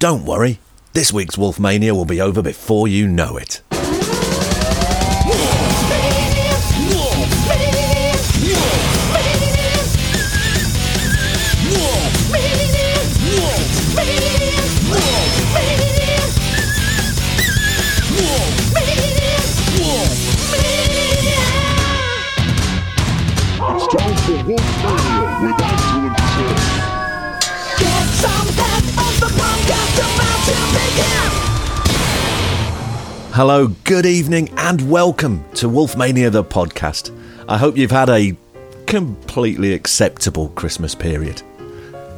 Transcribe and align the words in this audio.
Don't 0.00 0.24
worry, 0.24 0.60
this 0.92 1.12
week's 1.12 1.34
Wolfmania 1.34 1.90
will 1.90 2.04
be 2.04 2.20
over 2.20 2.40
before 2.40 2.86
you 2.86 3.08
know 3.08 3.36
it. 3.36 3.67
Hello, 33.38 33.68
good 33.84 34.04
evening, 34.04 34.52
and 34.56 34.90
welcome 34.90 35.44
to 35.54 35.68
Wolfmania 35.68 36.32
the 36.32 36.42
podcast. 36.42 37.16
I 37.48 37.56
hope 37.56 37.76
you've 37.76 37.92
had 37.92 38.10
a 38.10 38.36
completely 38.88 39.74
acceptable 39.74 40.48
Christmas 40.48 40.92
period. 40.96 41.40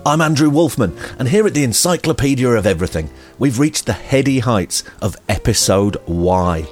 I'm 0.06 0.22
Andrew 0.22 0.48
Wolfman, 0.48 0.96
and 1.18 1.28
here 1.28 1.46
at 1.46 1.52
the 1.52 1.62
Encyclopedia 1.62 2.48
of 2.48 2.66
Everything, 2.66 3.10
we've 3.38 3.58
reached 3.58 3.84
the 3.84 3.92
heady 3.92 4.38
heights 4.38 4.82
of 5.02 5.14
Episode 5.28 5.98
Y. 6.06 6.66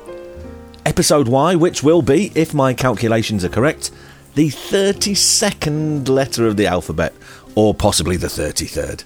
Episode 0.86 1.28
Y, 1.28 1.54
which 1.54 1.82
will 1.82 2.00
be, 2.00 2.32
if 2.34 2.54
my 2.54 2.72
calculations 2.72 3.44
are 3.44 3.50
correct, 3.50 3.90
the 4.34 4.48
32nd 4.48 6.08
letter 6.08 6.46
of 6.46 6.56
the 6.56 6.66
alphabet, 6.66 7.12
or 7.54 7.74
possibly 7.74 8.16
the 8.16 8.28
33rd. 8.28 9.04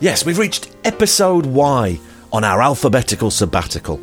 Yes, 0.00 0.26
we've 0.26 0.38
reached 0.38 0.74
episode 0.84 1.46
Y 1.46 2.00
on 2.34 2.42
our 2.42 2.60
alphabetical 2.60 3.30
sabbatical. 3.30 3.96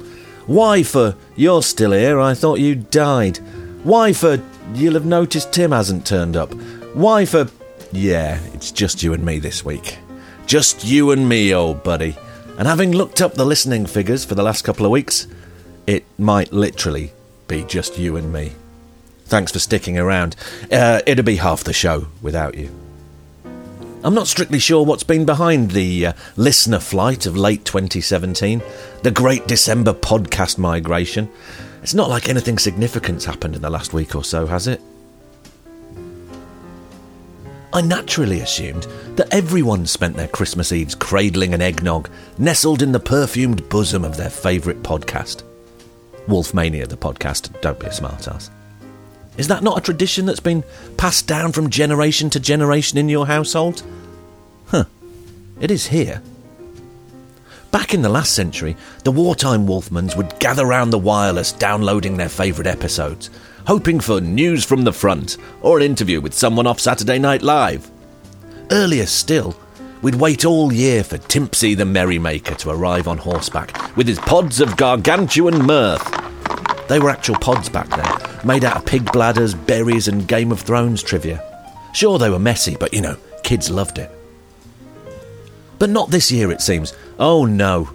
Why 0.48 0.84
for 0.84 1.16
you're 1.36 1.62
still 1.62 1.92
here, 1.92 2.20
I 2.20 2.34
thought 2.34 2.60
you 2.60 2.76
died. 2.76 3.38
Why 3.84 4.14
for 4.14 4.42
you'll 4.74 4.94
have 4.94 5.06
noticed 5.06 5.52
Tim 5.52 5.72
hasn't 5.72 6.08
turned 6.08 6.38
up. 6.38 6.54
Why 6.96 7.26
for 7.26 7.50
yeah, 7.92 8.40
it's 8.54 8.72
just 8.72 9.04
you 9.04 9.14
and 9.14 9.24
me 9.26 9.40
this 9.40 9.66
week. 9.66 9.98
Just 10.46 10.86
you 10.86 11.12
and 11.12 11.28
me, 11.28 11.54
old 11.54 11.84
buddy. 11.84 12.16
And 12.58 12.68
having 12.68 12.94
looked 12.94 13.22
up 13.22 13.34
the 13.34 13.46
listening 13.46 13.86
figures 13.86 14.24
for 14.24 14.36
the 14.36 14.44
last 14.44 14.64
couple 14.64 14.86
of 14.86 14.92
weeks, 14.92 15.28
it 15.86 16.06
might 16.18 16.54
literally 16.54 17.12
be 17.48 17.64
just 17.66 17.98
you 17.98 18.16
and 18.16 18.32
me. 18.32 18.54
Thanks 19.26 19.52
for 19.52 19.60
sticking 19.60 19.98
around. 19.98 20.38
Uh, 20.72 21.02
it'd 21.06 21.26
be 21.26 21.36
half 21.36 21.66
the 21.66 21.74
show 21.74 22.08
without 22.22 22.56
you. 22.56 22.70
I'm 24.04 24.16
not 24.16 24.28
strictly 24.28 24.58
sure 24.58 24.84
what's 24.84 25.04
been 25.04 25.26
behind 25.26 25.72
the 25.72 26.08
uh, 26.08 26.14
listener 26.36 26.80
flight 26.80 27.28
of 27.28 27.38
late 27.38 27.66
2017, 27.66 28.64
the 29.04 29.12
great 29.12 29.46
December 29.46 29.94
podcast 29.94 30.58
migration. 30.58 31.30
It's 31.84 31.94
not 31.94 32.10
like 32.10 32.28
anything 32.28 32.58
significant's 32.58 33.26
happened 33.26 33.56
in 33.56 33.62
the 33.62 33.70
last 33.70 33.94
week 33.94 34.16
or 34.16 34.24
so, 34.24 34.48
has 34.48 34.68
it? 34.68 34.82
I 37.74 37.82
naturally 37.82 38.42
assumed 38.42 38.88
that 39.18 39.32
everyone 39.32 39.86
spent 39.86 40.16
their 40.16 40.28
Christmas 40.28 40.72
Eves 40.72 40.96
cradling 40.96 41.54
an 41.54 41.62
eggnog, 41.62 42.10
nestled 42.40 42.82
in 42.82 42.92
the 42.92 43.00
perfumed 43.00 43.70
bosom 43.70 44.04
of 44.04 44.18
their 44.18 44.32
favourite 44.32 44.82
podcast. 44.82 45.44
Wolfmania, 46.28 46.88
the 46.88 46.98
podcast, 46.98 47.62
don't 47.62 47.80
be 47.80 47.86
a 47.86 47.92
smartass. 47.92 48.50
Is 49.38 49.48
that 49.48 49.64
not 49.64 49.78
a 49.78 49.82
tradition 49.82 50.26
that's 50.26 50.40
been 50.40 50.64
passed 50.98 51.28
down 51.28 51.52
from 51.52 51.70
generation 51.70 52.30
to 52.32 52.40
generation 52.40 52.98
in 52.98 53.10
your 53.10 53.28
household? 53.28 53.84
Huh. 54.68 54.86
It 55.60 55.72
is 55.72 55.88
here. 55.88 56.22
Back 57.72 57.94
in 57.94 58.02
the 58.02 58.10
last 58.10 58.34
century, 58.34 58.76
the 59.06 59.12
wartime 59.14 59.66
Wolfmans 59.66 60.18
would 60.18 60.38
gather 60.40 60.66
round 60.66 60.92
the 60.92 61.00
wireless 61.00 61.54
downloading 61.54 62.18
their 62.18 62.28
favourite 62.28 62.68
episodes, 62.68 63.30
hoping 63.66 64.02
for 64.02 64.20
news 64.20 64.66
from 64.66 64.84
the 64.84 64.92
front 64.92 65.38
or 65.62 65.78
an 65.78 65.84
interview 65.84 66.20
with 66.20 66.34
someone 66.34 66.68
off 66.68 66.82
Saturday 66.82 67.18
Night 67.18 67.42
Live. 67.42 67.90
Earlier 68.72 69.06
still, 69.06 69.56
we'd 70.02 70.16
wait 70.16 70.44
all 70.44 70.74
year 70.74 71.04
for 71.04 71.18
Timpsy 71.18 71.78
the 71.78 71.86
Merrymaker 71.86 72.56
to 72.56 72.72
arrive 72.72 73.08
on 73.08 73.18
horseback 73.18 73.96
with 73.96 74.08
his 74.08 74.20
pods 74.20 74.60
of 74.60 74.76
gargantuan 74.76 75.66
mirth. 75.66 76.06
They 76.90 77.00
were 77.00 77.10
actual 77.10 77.38
pods 77.38 77.70
back 77.70 77.88
then, 77.90 78.31
made 78.44 78.64
out 78.64 78.78
of 78.78 78.86
pig 78.86 79.12
bladders, 79.12 79.54
berries, 79.54 80.08
and 80.08 80.28
Game 80.28 80.52
of 80.52 80.62
Thrones 80.62 81.04
trivia. 81.04 81.44
Sure, 81.94 82.18
they 82.18 82.30
were 82.30 82.40
messy, 82.40 82.76
but 82.76 82.94
you 82.94 83.02
know, 83.02 83.18
kids 83.44 83.70
loved 83.70 83.98
it. 83.98 84.12
But 85.80 85.90
not 85.90 86.12
this 86.12 86.32
year, 86.32 86.52
it 86.52 86.62
seems. 86.62 86.96
Oh 87.18 87.46
no. 87.46 87.90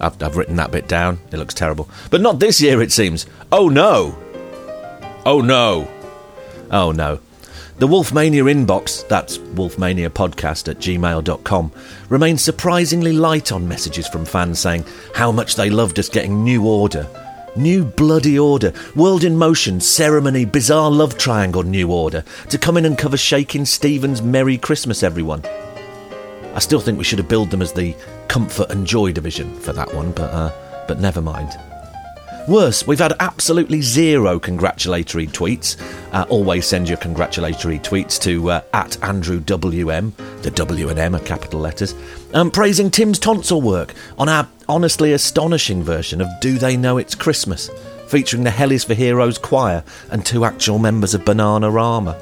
I've, 0.00 0.22
I've 0.22 0.36
written 0.36 0.56
that 0.56 0.70
bit 0.70 0.88
down. 0.88 1.18
It 1.30 1.36
looks 1.36 1.54
terrible. 1.54 1.88
But 2.10 2.22
not 2.22 2.40
this 2.40 2.60
year, 2.60 2.80
it 2.80 2.90
seems. 2.90 3.26
Oh 3.52 3.68
no. 3.68 4.18
Oh 5.26 5.40
no. 5.40 5.88
Oh 6.70 6.92
no. 6.92 7.20
The 7.80 7.88
Wolfmania 7.88 8.44
inbox, 8.44 9.08
that's 9.08 9.38
wolfmaniapodcast 9.38 10.68
at 10.68 10.78
gmail.com, 10.78 11.72
remains 12.10 12.42
surprisingly 12.42 13.12
light 13.14 13.52
on 13.52 13.66
messages 13.66 14.06
from 14.06 14.26
fans 14.26 14.58
saying 14.58 14.84
how 15.14 15.32
much 15.32 15.56
they 15.56 15.70
loved 15.70 15.98
us 15.98 16.10
getting 16.10 16.44
New 16.44 16.66
Order. 16.66 17.08
New 17.56 17.84
Bloody 17.84 18.38
Order, 18.38 18.72
World 18.94 19.24
in 19.24 19.36
Motion, 19.36 19.80
Ceremony, 19.80 20.44
Bizarre 20.44 20.90
Love 20.90 21.18
Triangle, 21.18 21.62
New 21.62 21.90
Order, 21.90 22.24
to 22.48 22.58
come 22.58 22.76
in 22.76 22.84
and 22.84 22.96
cover 22.96 23.16
Shakin' 23.16 23.66
Stevens' 23.66 24.22
Merry 24.22 24.56
Christmas, 24.56 25.02
everyone. 25.02 25.44
I 26.54 26.58
still 26.58 26.80
think 26.80 26.98
we 26.98 27.04
should 27.04 27.18
have 27.18 27.28
billed 27.28 27.50
them 27.50 27.62
as 27.62 27.72
the 27.72 27.94
Comfort 28.28 28.70
and 28.70 28.86
Joy 28.86 29.12
division 29.12 29.54
for 29.56 29.72
that 29.72 29.92
one, 29.94 30.12
but 30.12 30.32
uh, 30.32 30.52
but 30.86 31.00
never 31.00 31.20
mind. 31.20 31.50
Worse, 32.48 32.86
we've 32.86 32.98
had 32.98 33.12
absolutely 33.20 33.80
zero 33.80 34.40
congratulatory 34.40 35.26
tweets. 35.26 35.76
Uh, 36.12 36.26
always 36.28 36.66
send 36.66 36.88
your 36.88 36.98
congratulatory 36.98 37.78
tweets 37.78 38.20
to 38.22 38.50
uh, 38.50 38.62
at 38.72 39.00
Andrew 39.04 39.40
WM. 39.40 40.14
The 40.42 40.50
W 40.50 40.88
and 40.88 40.98
M 40.98 41.14
are 41.14 41.20
capital 41.20 41.60
letters. 41.60 41.94
Um, 42.32 42.50
praising 42.50 42.90
Tim's 42.90 43.18
tonsil 43.18 43.62
work 43.62 43.94
on 44.18 44.28
our 44.28 44.48
honestly 44.68 45.12
astonishing 45.12 45.82
version 45.82 46.20
of 46.20 46.28
Do 46.40 46.58
They 46.58 46.76
Know 46.76 46.96
It's 46.96 47.14
Christmas, 47.14 47.70
featuring 48.08 48.42
the 48.44 48.50
Hell 48.50 48.72
is 48.72 48.84
for 48.84 48.94
Heroes 48.94 49.38
choir 49.38 49.84
and 50.10 50.24
two 50.24 50.44
actual 50.44 50.78
members 50.78 51.14
of 51.14 51.22
Bananarama. 51.22 52.16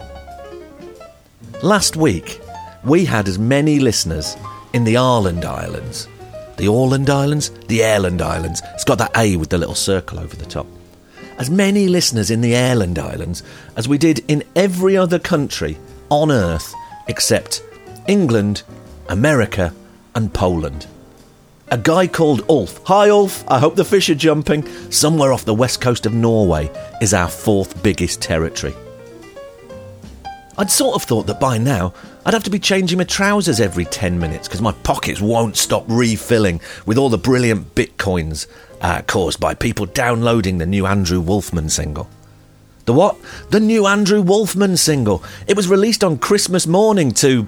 Last 1.63 1.97
week, 1.97 2.41
we 2.85 3.05
had 3.05 3.29
as 3.29 3.39
many 3.39 3.79
listeners 3.79 4.37
in 4.73 4.85
the 4.85 4.95
Arland 4.95 5.45
Islands. 5.45 6.09
The 6.59 6.67
Orland 6.67 7.09
Islands? 7.09 7.51
The 7.69 7.81
Airland 7.81 8.21
Islands. 8.21 8.61
It's 8.75 8.83
got 8.83 8.99
that 8.99 9.17
A 9.17 9.37
with 9.37 9.49
the 9.49 9.59
little 9.59 9.77
circle 9.77 10.19
over 10.19 10.35
the 10.35 10.45
top. 10.45 10.67
As 11.39 11.49
many 11.49 11.87
listeners 11.87 12.33
in 12.33 12.41
the 12.41 12.53
Airland 12.53 12.99
Islands 12.99 13.45
as 13.77 13.87
we 13.87 13.97
did 13.97 14.25
in 14.27 14.43
every 14.57 14.97
other 14.97 15.21
country 15.21 15.79
on 16.11 16.33
Earth 16.33 16.75
except 17.07 17.63
England, 18.09 18.65
America, 19.09 19.73
and 20.17 20.35
Poland. 20.35 20.89
A 21.69 21.79
guy 21.79 22.09
called 22.09 22.45
Ulf. 22.49 22.81
Hi, 22.87 23.09
Ulf. 23.09 23.45
I 23.47 23.61
hope 23.61 23.77
the 23.77 23.85
fish 23.85 24.11
are 24.11 24.17
jumping. 24.17 24.67
Somewhere 24.91 25.33
off 25.33 25.45
the 25.45 25.55
west 25.55 25.81
coast 25.81 26.07
of 26.07 26.13
Norway 26.13 26.73
is 27.01 27.15
our 27.15 27.29
fourth 27.29 27.85
biggest 27.85 28.21
territory. 28.21 28.75
I'd 30.59 30.73
sort 30.73 30.97
of 30.97 31.05
thought 31.05 31.29
that 31.29 31.39
by 31.39 31.57
now 31.57 31.95
I'd 32.27 32.35
have 32.35 32.43
to 32.43 32.51
be 32.51 32.59
changing 32.59 32.99
my 32.99 33.05
trousers 33.05 33.61
every 33.61 33.85
10 33.85 34.19
minutes 34.19 34.49
because 34.49 34.61
my 34.61 34.73
pockets 34.73 35.21
won't 35.21 35.57
stop 35.57 35.85
refilling 35.87 36.61
with 36.85 36.99
all 36.99 37.09
the 37.09 37.17
brilliant 37.17 37.77
bitcoins 37.77 38.49
uh, 38.81 39.03
caused 39.03 39.39
by 39.39 39.55
people 39.55 39.87
downloading 39.87 40.59
the 40.59 40.67
new 40.67 40.85
Andrew 40.85 41.21
Wolfman 41.21 41.69
single. 41.71 42.09
The 42.87 42.93
what? 42.93 43.17
The 43.51 43.61
new 43.61 43.87
Andrew 43.87 44.21
Wolfman 44.21 44.77
single. 44.77 45.23
It 45.47 45.57
was 45.57 45.69
released 45.69 46.03
on 46.03 46.19
Christmas 46.19 46.67
morning 46.67 47.13
to 47.13 47.47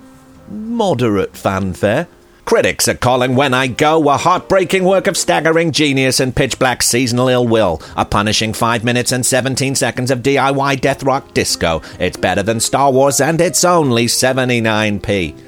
moderate 0.48 1.36
fanfare. 1.36 2.06
Critics 2.44 2.88
are 2.88 2.94
calling 2.94 3.36
When 3.36 3.54
I 3.54 3.68
Go 3.68 4.08
a 4.08 4.16
heartbreaking 4.16 4.84
work 4.84 5.06
of 5.06 5.16
staggering 5.16 5.72
genius 5.72 6.20
and 6.20 6.34
pitch 6.34 6.58
black 6.58 6.82
seasonal 6.82 7.28
ill 7.28 7.46
will. 7.46 7.80
A 7.96 8.04
punishing 8.04 8.52
5 8.52 8.84
minutes 8.84 9.12
and 9.12 9.24
17 9.24 9.74
seconds 9.74 10.10
of 10.10 10.22
DIY 10.22 10.80
death 10.80 11.02
rock 11.02 11.32
disco. 11.32 11.82
It's 11.98 12.16
better 12.16 12.42
than 12.42 12.60
Star 12.60 12.90
Wars 12.90 13.20
and 13.20 13.40
it's 13.40 13.64
only 13.64 14.06
79p. 14.06 15.38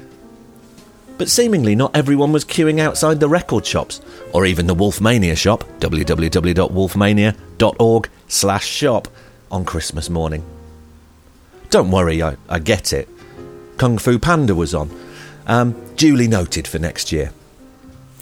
But 1.17 1.29
seemingly 1.29 1.75
not 1.75 1.95
everyone 1.95 2.31
was 2.31 2.45
queuing 2.45 2.79
outside 2.79 3.19
the 3.19 3.29
record 3.29 3.65
shops, 3.65 4.01
or 4.31 4.45
even 4.45 4.67
the 4.67 4.75
Wolfmania 4.75 5.35
shop, 5.37 5.63
www.wolfmania.org 5.79 8.09
slash 8.27 8.65
shop, 8.65 9.07
on 9.51 9.65
Christmas 9.65 10.09
morning. 10.09 10.43
Don't 11.69 11.91
worry, 11.91 12.23
I, 12.23 12.37
I 12.49 12.59
get 12.59 12.93
it. 12.93 13.07
Kung 13.77 13.99
Fu 13.99 14.17
Panda 14.17 14.55
was 14.55 14.73
on. 14.73 14.89
Um, 15.45 15.75
duly 16.03 16.27
noted 16.27 16.67
for 16.67 16.79
next 16.79 17.13
year. 17.13 17.31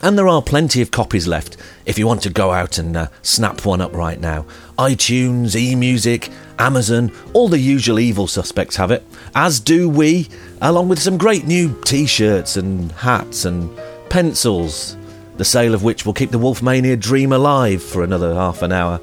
And 0.04 0.16
there 0.16 0.28
are 0.28 0.44
plenty 0.44 0.84
of 0.84 0.92
copies 0.92 1.28
left 1.28 1.58
if 1.88 1.98
you 1.98 2.06
want 2.06 2.22
to 2.22 2.30
go 2.30 2.52
out 2.52 2.78
and 2.78 2.96
uh, 2.96 3.08
snap 3.24 3.66
one 3.66 3.82
up 3.82 3.92
right 3.96 4.20
now. 4.20 4.46
iTunes, 4.78 5.56
eMusic, 5.56 6.32
Amazon, 6.60 7.12
all 7.34 7.48
the 7.48 7.58
usual 7.58 8.00
evil 8.00 8.28
suspects 8.28 8.76
have 8.76 8.92
it, 8.92 9.04
as 9.34 9.60
do 9.60 9.90
we, 9.90 10.30
along 10.62 10.90
with 10.90 11.00
some 11.00 11.18
great 11.18 11.48
new 11.48 11.76
t 11.84 12.06
shirts 12.06 12.56
and 12.56 12.92
hats 12.92 13.46
and 13.46 13.76
pencils, 14.12 14.96
the 15.38 15.44
sale 15.44 15.74
of 15.74 15.82
which 15.82 16.06
will 16.06 16.14
keep 16.14 16.30
the 16.30 16.38
Wolfmania 16.38 17.00
dream 17.00 17.32
alive 17.32 17.82
for 17.82 18.04
another 18.04 18.36
half 18.36 18.62
an 18.62 18.72
hour. 18.72 19.02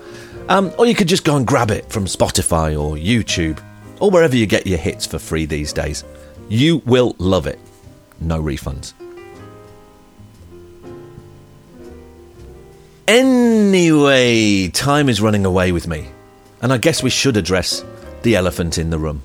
Um, 0.48 0.72
or 0.78 0.86
you 0.86 0.94
could 0.94 1.08
just 1.08 1.24
go 1.24 1.34
and 1.34 1.44
grab 1.44 1.72
it 1.72 1.90
from 1.90 2.04
Spotify 2.04 2.80
or 2.80 2.94
YouTube, 2.94 3.60
or 3.98 4.12
wherever 4.12 4.36
you 4.36 4.46
get 4.46 4.68
your 4.68 4.78
hits 4.78 5.04
for 5.04 5.18
free 5.18 5.46
these 5.46 5.72
days. 5.72 6.04
You 6.48 6.80
will 6.86 7.16
love 7.18 7.48
it. 7.48 7.58
No 8.20 8.42
refunds. 8.42 8.94
Anyway, 13.06 14.68
time 14.68 15.08
is 15.08 15.20
running 15.20 15.46
away 15.46 15.72
with 15.72 15.88
me, 15.88 16.08
and 16.60 16.72
I 16.72 16.78
guess 16.78 17.02
we 17.02 17.08
should 17.08 17.38
address 17.38 17.82
the 18.22 18.36
elephant 18.36 18.76
in 18.76 18.90
the 18.90 18.98
room. 18.98 19.22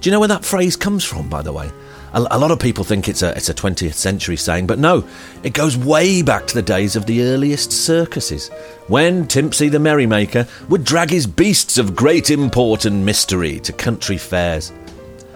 Do 0.00 0.08
you 0.08 0.12
know 0.12 0.18
where 0.18 0.28
that 0.28 0.44
phrase 0.44 0.74
comes 0.74 1.04
from, 1.04 1.28
by 1.28 1.42
the 1.42 1.52
way? 1.52 1.70
A, 2.14 2.26
a 2.32 2.38
lot 2.38 2.50
of 2.50 2.58
people 2.58 2.82
think 2.82 3.08
it's 3.08 3.22
a, 3.22 3.34
it's 3.36 3.48
a 3.48 3.54
20th 3.54 3.94
century 3.94 4.36
saying, 4.36 4.66
but 4.66 4.80
no, 4.80 5.06
it 5.44 5.52
goes 5.52 5.76
way 5.76 6.22
back 6.22 6.48
to 6.48 6.54
the 6.54 6.62
days 6.62 6.96
of 6.96 7.06
the 7.06 7.22
earliest 7.22 7.70
circuses, 7.70 8.48
when 8.88 9.26
Timpsy 9.26 9.70
the 9.70 9.78
Merrymaker 9.78 10.48
would 10.68 10.82
drag 10.82 11.10
his 11.10 11.28
beasts 11.28 11.78
of 11.78 11.94
great 11.94 12.28
import 12.28 12.84
and 12.84 13.06
mystery 13.06 13.60
to 13.60 13.72
country 13.72 14.18
fairs. 14.18 14.72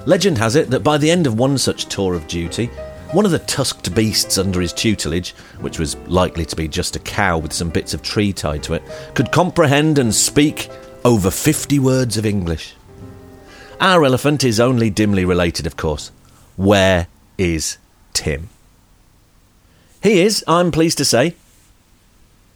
Legend 0.06 0.38
has 0.38 0.54
it 0.54 0.70
that 0.70 0.84
by 0.84 0.96
the 0.96 1.10
end 1.10 1.26
of 1.26 1.38
one 1.38 1.58
such 1.58 1.86
tour 1.86 2.14
of 2.14 2.28
duty, 2.28 2.66
one 3.12 3.24
of 3.24 3.32
the 3.32 3.40
tusked 3.40 3.92
beasts 3.92 4.38
under 4.38 4.60
his 4.60 4.72
tutelage, 4.72 5.32
which 5.60 5.80
was 5.80 5.96
likely 6.06 6.44
to 6.44 6.54
be 6.54 6.68
just 6.68 6.94
a 6.94 7.00
cow 7.00 7.38
with 7.38 7.52
some 7.52 7.70
bits 7.70 7.92
of 7.92 8.02
tree 8.02 8.32
tied 8.32 8.62
to 8.62 8.74
it, 8.74 8.82
could 9.14 9.32
comprehend 9.32 9.98
and 9.98 10.14
speak 10.14 10.70
over 11.04 11.30
50 11.30 11.80
words 11.80 12.16
of 12.16 12.24
English. 12.24 12.74
Our 13.80 14.04
elephant 14.04 14.44
is 14.44 14.60
only 14.60 14.90
dimly 14.90 15.24
related, 15.24 15.66
of 15.66 15.76
course. 15.76 16.12
Where 16.56 17.08
is 17.36 17.78
Tim? 18.12 18.48
He 20.02 20.20
is, 20.20 20.44
I'm 20.46 20.70
pleased 20.70 20.98
to 20.98 21.04
say, 21.04 21.34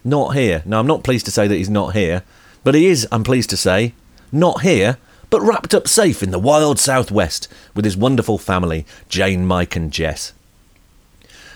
not 0.05 0.37
here. 0.37 0.63
No, 0.65 0.79
I'm 0.79 0.87
not 0.87 1.03
pleased 1.05 1.27
to 1.27 1.33
say 1.33 1.49
that 1.49 1.57
he's 1.57 1.69
not 1.69 1.95
here, 1.95 2.23
but 2.63 2.77
he 2.77 2.87
is, 2.87 3.09
I'm 3.11 3.25
pleased 3.25 3.51
to 3.51 3.57
say, 3.57 3.93
not 4.31 4.63
here, 4.63 4.99
but 5.31 5.41
wrapped 5.41 5.73
up 5.73 5.89
safe 5.89 6.23
in 6.23 6.33
the 6.33 6.39
wild 6.39 6.79
southwest 6.79 7.49
with 7.75 7.85
his 7.85 7.97
wonderful 7.97 8.37
family, 8.37 8.85
Jane, 9.09 9.47
Mike, 9.47 9.77
and 9.77 9.93
Jess. 9.93 10.33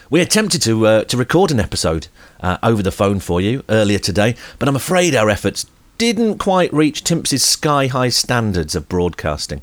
We 0.08 0.20
attempted 0.20 0.62
to 0.62 0.86
uh, 0.86 1.04
to 1.04 1.16
record 1.16 1.50
an 1.50 1.60
episode 1.60 2.06
uh, 2.40 2.58
over 2.62 2.82
the 2.82 2.92
phone 2.92 3.20
for 3.20 3.40
you 3.40 3.64
earlier 3.68 3.98
today, 3.98 4.36
but 4.58 4.68
I'm 4.68 4.76
afraid 4.76 5.14
our 5.14 5.28
efforts 5.28 5.66
didn't 5.98 6.38
quite 6.38 6.72
reach 6.72 7.04
Timps's 7.04 7.42
sky 7.42 7.86
high 7.86 8.10
standards 8.10 8.74
of 8.74 8.88
broadcasting. 8.88 9.62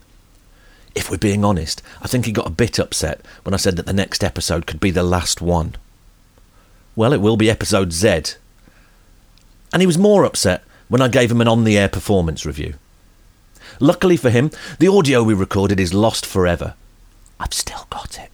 If 0.94 1.10
we're 1.10 1.18
being 1.18 1.46
honest, 1.46 1.82
I 2.02 2.08
think 2.08 2.26
he 2.26 2.32
got 2.32 2.48
a 2.48 2.52
bit 2.52 2.80
upset 2.80 3.22
when 3.44 3.54
I 3.54 3.58
said 3.58 3.78
that 3.78 3.86
the 3.86 3.94
next 3.94 4.24
episode 4.24 4.66
could 4.66 4.80
be 4.80 4.92
the 4.92 5.04
last 5.04 5.42
one. 5.42 5.76
Well, 6.96 7.14
it 7.14 7.22
will 7.22 7.38
be 7.38 7.50
episode 7.50 7.94
Z. 7.94 8.36
And 9.72 9.82
he 9.82 9.88
was 9.88 9.98
more 9.98 10.26
upset 10.26 10.64
when 10.90 11.02
I 11.02 11.08
gave 11.08 11.32
him 11.32 11.40
an 11.40 11.48
on 11.48 11.64
the 11.64 11.78
air 11.78 11.88
performance 11.88 12.46
review. 12.46 12.74
Luckily 13.82 14.16
for 14.16 14.30
him, 14.30 14.52
the 14.78 14.88
audio 14.88 15.24
we 15.24 15.34
recorded 15.34 15.80
is 15.80 15.94
lost 15.94 16.24
forever. 16.24 16.76
I've 17.40 17.54
still 17.54 17.88
got 17.90 18.20
it. 18.20 18.30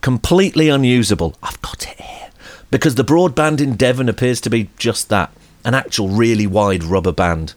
Completely 0.00 0.68
unusable. 0.68 1.36
I've 1.40 1.62
got 1.62 1.86
it 1.86 2.00
here. 2.00 2.30
Because 2.72 2.96
the 2.96 3.04
broadband 3.04 3.60
in 3.60 3.76
Devon 3.76 4.08
appears 4.08 4.40
to 4.42 4.50
be 4.50 4.70
just 4.76 5.08
that 5.08 5.32
an 5.64 5.74
actual 5.74 6.08
really 6.08 6.46
wide 6.46 6.82
rubber 6.82 7.12
band. 7.12 7.54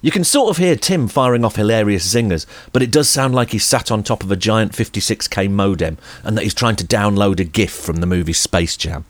You 0.00 0.10
can 0.10 0.24
sort 0.24 0.50
of 0.50 0.56
hear 0.56 0.76
Tim 0.76 1.08
firing 1.08 1.44
off 1.44 1.56
hilarious 1.56 2.12
zingers, 2.12 2.46
but 2.72 2.82
it 2.82 2.90
does 2.90 3.08
sound 3.08 3.34
like 3.34 3.50
he's 3.50 3.64
sat 3.64 3.90
on 3.90 4.02
top 4.02 4.22
of 4.22 4.30
a 4.30 4.36
giant 4.36 4.72
56k 4.72 5.50
modem 5.50 5.98
and 6.22 6.36
that 6.36 6.44
he's 6.44 6.54
trying 6.54 6.76
to 6.76 6.86
download 6.86 7.38
a 7.38 7.44
GIF 7.44 7.72
from 7.72 7.96
the 7.96 8.06
movie 8.06 8.32
Space 8.32 8.76
Jam. 8.76 9.04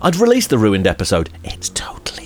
I'd 0.00 0.16
released 0.16 0.50
the 0.50 0.58
ruined 0.58 0.86
episode. 0.86 1.30
It's 1.44 1.68
totally. 1.68 2.25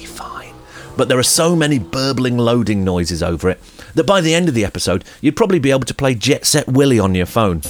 But 1.01 1.09
there 1.09 1.19
are 1.19 1.23
so 1.23 1.57
many 1.57 1.79
burbling 1.79 2.37
loading 2.37 2.85
noises 2.85 3.23
over 3.23 3.49
it 3.49 3.59
that 3.95 4.05
by 4.05 4.21
the 4.21 4.35
end 4.35 4.51
of 4.51 4.55
the 4.55 4.67
episode, 4.67 5.03
you'd 5.23 5.35
probably 5.35 5.59
be 5.59 5.71
able 5.71 5.87
to 5.87 5.95
play 5.95 6.15
Jet 6.15 6.45
Set 6.45 6.69
Willy 6.69 6.99
on 6.99 7.15
your 7.15 7.25
phone. 7.25 7.63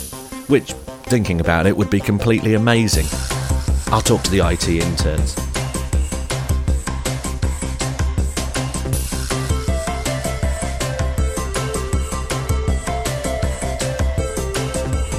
Which, 0.49 0.73
thinking 1.05 1.41
about 1.41 1.65
it, 1.67 1.77
would 1.77 1.91
be 1.91 2.01
completely 2.01 2.55
amazing. 2.55 3.07
I'll 3.93 4.01
talk 4.01 4.25
to 4.25 4.31
the 4.33 4.41
IT 4.41 4.69
interns. 4.69 5.35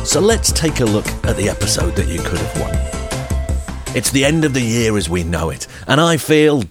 So 0.05 0.19
let's 0.19 0.51
take 0.51 0.81
a 0.81 0.85
look 0.85 1.07
at 1.23 1.37
the 1.37 1.47
episode 1.47 1.95
that 1.95 2.09
you 2.09 2.21
could 2.21 2.39
have 2.39 2.59
won. 2.59 3.95
It's 3.95 4.11
the 4.11 4.25
end 4.25 4.43
of 4.43 4.53
the 4.53 4.59
year 4.59 4.97
as 4.97 5.07
we 5.07 5.23
know 5.23 5.49
it, 5.49 5.65
and 5.87 6.01
I 6.01 6.17
feel. 6.17 6.63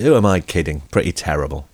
Who 0.00 0.16
am 0.16 0.24
I 0.24 0.40
kidding? 0.40 0.80
Pretty 0.90 1.12
terrible. 1.12 1.68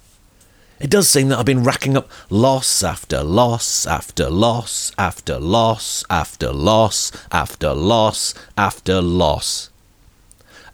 It 0.81 0.91
does 0.91 1.09
seem 1.09 1.29
that 1.29 1.39
I've 1.39 1.47
been 1.47 1.63
racking 1.63 1.97
up 1.97 2.11
loss 2.29 2.83
after 2.83 3.23
loss 3.23 3.87
after 3.87 4.29
loss 4.29 4.93
after 4.99 5.39
loss 5.39 6.05
after 6.11 6.53
loss 6.53 7.13
after 7.31 7.73
loss 7.73 8.35
after 8.59 9.01
loss 9.01 9.71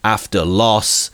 after 0.03 0.45
loss 0.47 1.11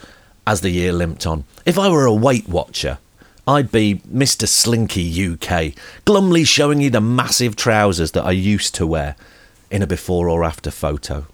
as 0.46 0.61
the 0.61 0.70
year 0.70 0.93
limped 0.93 1.26
on. 1.26 1.43
If 1.67 1.76
I 1.76 1.88
were 1.88 2.06
a 2.06 2.14
Weight 2.14 2.49
Watcher, 2.49 2.99
I'd 3.46 3.73
be 3.73 3.96
Mr. 4.08 4.46
Slinky 4.46 5.32
UK, 5.32 5.75
glumly 6.05 6.44
showing 6.44 6.81
you 6.81 6.88
the 6.88 7.00
massive 7.00 7.56
trousers 7.56 8.12
that 8.12 8.25
I 8.25 8.31
used 8.31 8.76
to 8.76 8.87
wear 8.87 9.17
in 9.73 9.82
a 9.82 9.88
before 9.88 10.29
or 10.29 10.44
after 10.44 10.70
photo. 10.70 11.26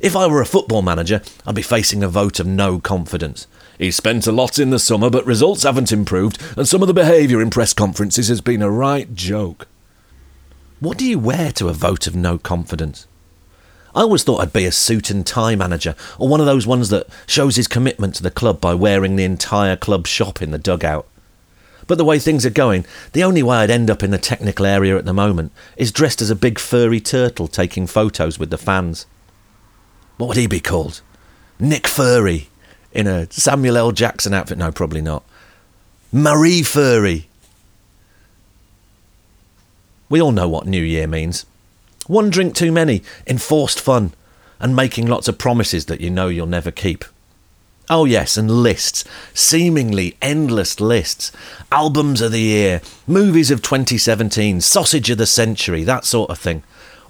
If 0.00 0.16
I 0.16 0.26
were 0.26 0.40
a 0.40 0.46
football 0.46 0.82
manager, 0.82 1.22
I'd 1.46 1.54
be 1.54 1.62
facing 1.62 2.02
a 2.02 2.08
vote 2.08 2.40
of 2.40 2.46
no 2.46 2.80
confidence. 2.80 3.46
He's 3.78 3.94
spent 3.94 4.26
a 4.26 4.32
lot 4.32 4.58
in 4.58 4.70
the 4.70 4.80
summer, 4.80 5.08
but 5.08 5.24
results 5.24 5.62
haven't 5.62 5.92
improved, 5.92 6.42
and 6.56 6.66
some 6.66 6.82
of 6.82 6.88
the 6.88 6.94
behaviour 6.94 7.40
in 7.40 7.48
press 7.48 7.72
conferences 7.72 8.26
has 8.26 8.40
been 8.40 8.60
a 8.60 8.70
right 8.70 9.14
joke. 9.14 9.68
What 10.80 10.98
do 10.98 11.04
you 11.04 11.18
wear 11.18 11.52
to 11.52 11.68
a 11.68 11.72
vote 11.72 12.08
of 12.08 12.16
no 12.16 12.38
confidence? 12.38 13.06
I 13.94 14.00
always 14.00 14.24
thought 14.24 14.40
I'd 14.40 14.52
be 14.52 14.64
a 14.64 14.72
suit 14.72 15.10
and 15.10 15.24
tie 15.24 15.54
manager, 15.54 15.94
or 16.18 16.28
one 16.28 16.40
of 16.40 16.46
those 16.46 16.66
ones 16.66 16.88
that 16.88 17.06
shows 17.28 17.54
his 17.54 17.68
commitment 17.68 18.16
to 18.16 18.22
the 18.22 18.32
club 18.32 18.60
by 18.60 18.74
wearing 18.74 19.14
the 19.14 19.24
entire 19.24 19.76
club 19.76 20.08
shop 20.08 20.42
in 20.42 20.50
the 20.50 20.58
dugout. 20.58 21.06
But 21.86 21.98
the 21.98 22.04
way 22.04 22.18
things 22.18 22.44
are 22.44 22.50
going, 22.50 22.84
the 23.12 23.24
only 23.24 23.44
way 23.44 23.58
I'd 23.58 23.70
end 23.70 23.90
up 23.90 24.02
in 24.02 24.10
the 24.10 24.18
technical 24.18 24.66
area 24.66 24.98
at 24.98 25.04
the 25.04 25.12
moment 25.12 25.52
is 25.76 25.92
dressed 25.92 26.20
as 26.20 26.30
a 26.30 26.36
big 26.36 26.58
furry 26.58 27.00
turtle 27.00 27.46
taking 27.46 27.86
photos 27.86 28.38
with 28.38 28.50
the 28.50 28.58
fans. 28.58 29.06
What 30.16 30.26
would 30.26 30.36
he 30.36 30.48
be 30.48 30.60
called? 30.60 31.00
Nick 31.58 31.86
Furry 31.86 32.48
in 32.98 33.06
a 33.06 33.30
Samuel 33.30 33.76
L. 33.76 33.92
Jackson 33.92 34.34
outfit? 34.34 34.58
No, 34.58 34.72
probably 34.72 35.00
not. 35.00 35.22
Marie 36.10 36.64
Furry. 36.64 37.28
We 40.08 40.20
all 40.20 40.32
know 40.32 40.48
what 40.48 40.66
New 40.66 40.82
Year 40.82 41.06
means. 41.06 41.46
One 42.08 42.28
drink 42.28 42.56
too 42.56 42.72
many, 42.72 43.04
enforced 43.24 43.80
fun, 43.80 44.14
and 44.58 44.74
making 44.74 45.06
lots 45.06 45.28
of 45.28 45.38
promises 45.38 45.86
that 45.86 46.00
you 46.00 46.10
know 46.10 46.26
you'll 46.26 46.48
never 46.48 46.72
keep. 46.72 47.04
Oh, 47.88 48.04
yes, 48.04 48.36
and 48.36 48.50
lists. 48.50 49.04
Seemingly 49.32 50.16
endless 50.20 50.80
lists. 50.80 51.30
Albums 51.70 52.20
of 52.20 52.32
the 52.32 52.40
year, 52.40 52.82
movies 53.06 53.52
of 53.52 53.62
2017, 53.62 54.60
sausage 54.60 55.08
of 55.08 55.18
the 55.18 55.26
century, 55.26 55.84
that 55.84 56.04
sort 56.04 56.30
of 56.30 56.38
thing. 56.40 56.64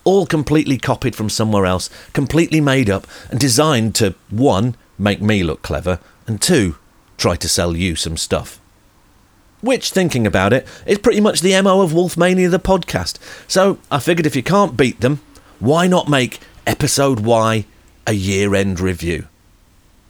All 0.05 0.27
completely 0.27 0.77
copied 0.77 1.17
from 1.17 1.31
somewhere 1.31 1.65
else, 1.65 1.89
completely 2.13 2.61
made 2.61 2.91
up, 2.91 3.07
and 3.31 3.41
designed 3.41 3.95
to, 3.95 4.15
one, 4.29 4.77
make 4.99 5.21
me 5.21 5.43
look 5.43 5.63
clever, 5.63 6.01
and 6.27 6.41
two, 6.41 6.77
try 7.17 7.37
to 7.37 7.49
sell 7.49 7.77
you 7.77 7.97
some 7.97 8.17
stuff. 8.17 8.61
Which, 9.61 9.91
thinking 9.91 10.27
about 10.27 10.53
it, 10.53 10.67
is 10.87 10.99
pretty 10.99 11.21
much 11.21 11.41
the 11.41 11.61
MO 11.63 11.81
of 11.81 11.91
Wolfmania 11.91 12.51
the 12.51 12.61
podcast. 12.61 13.19
So 13.49 13.79
I 13.91 13.99
figured 13.99 14.27
if 14.27 14.37
you 14.37 14.43
can't 14.43 14.77
beat 14.77 15.01
them, 15.01 15.21
why 15.59 15.89
not 15.89 16.09
make 16.09 16.39
episode 16.67 17.21
Y 17.21 17.65
a 18.07 18.13
year 18.13 18.55
end 18.55 18.79
review? 18.79 19.27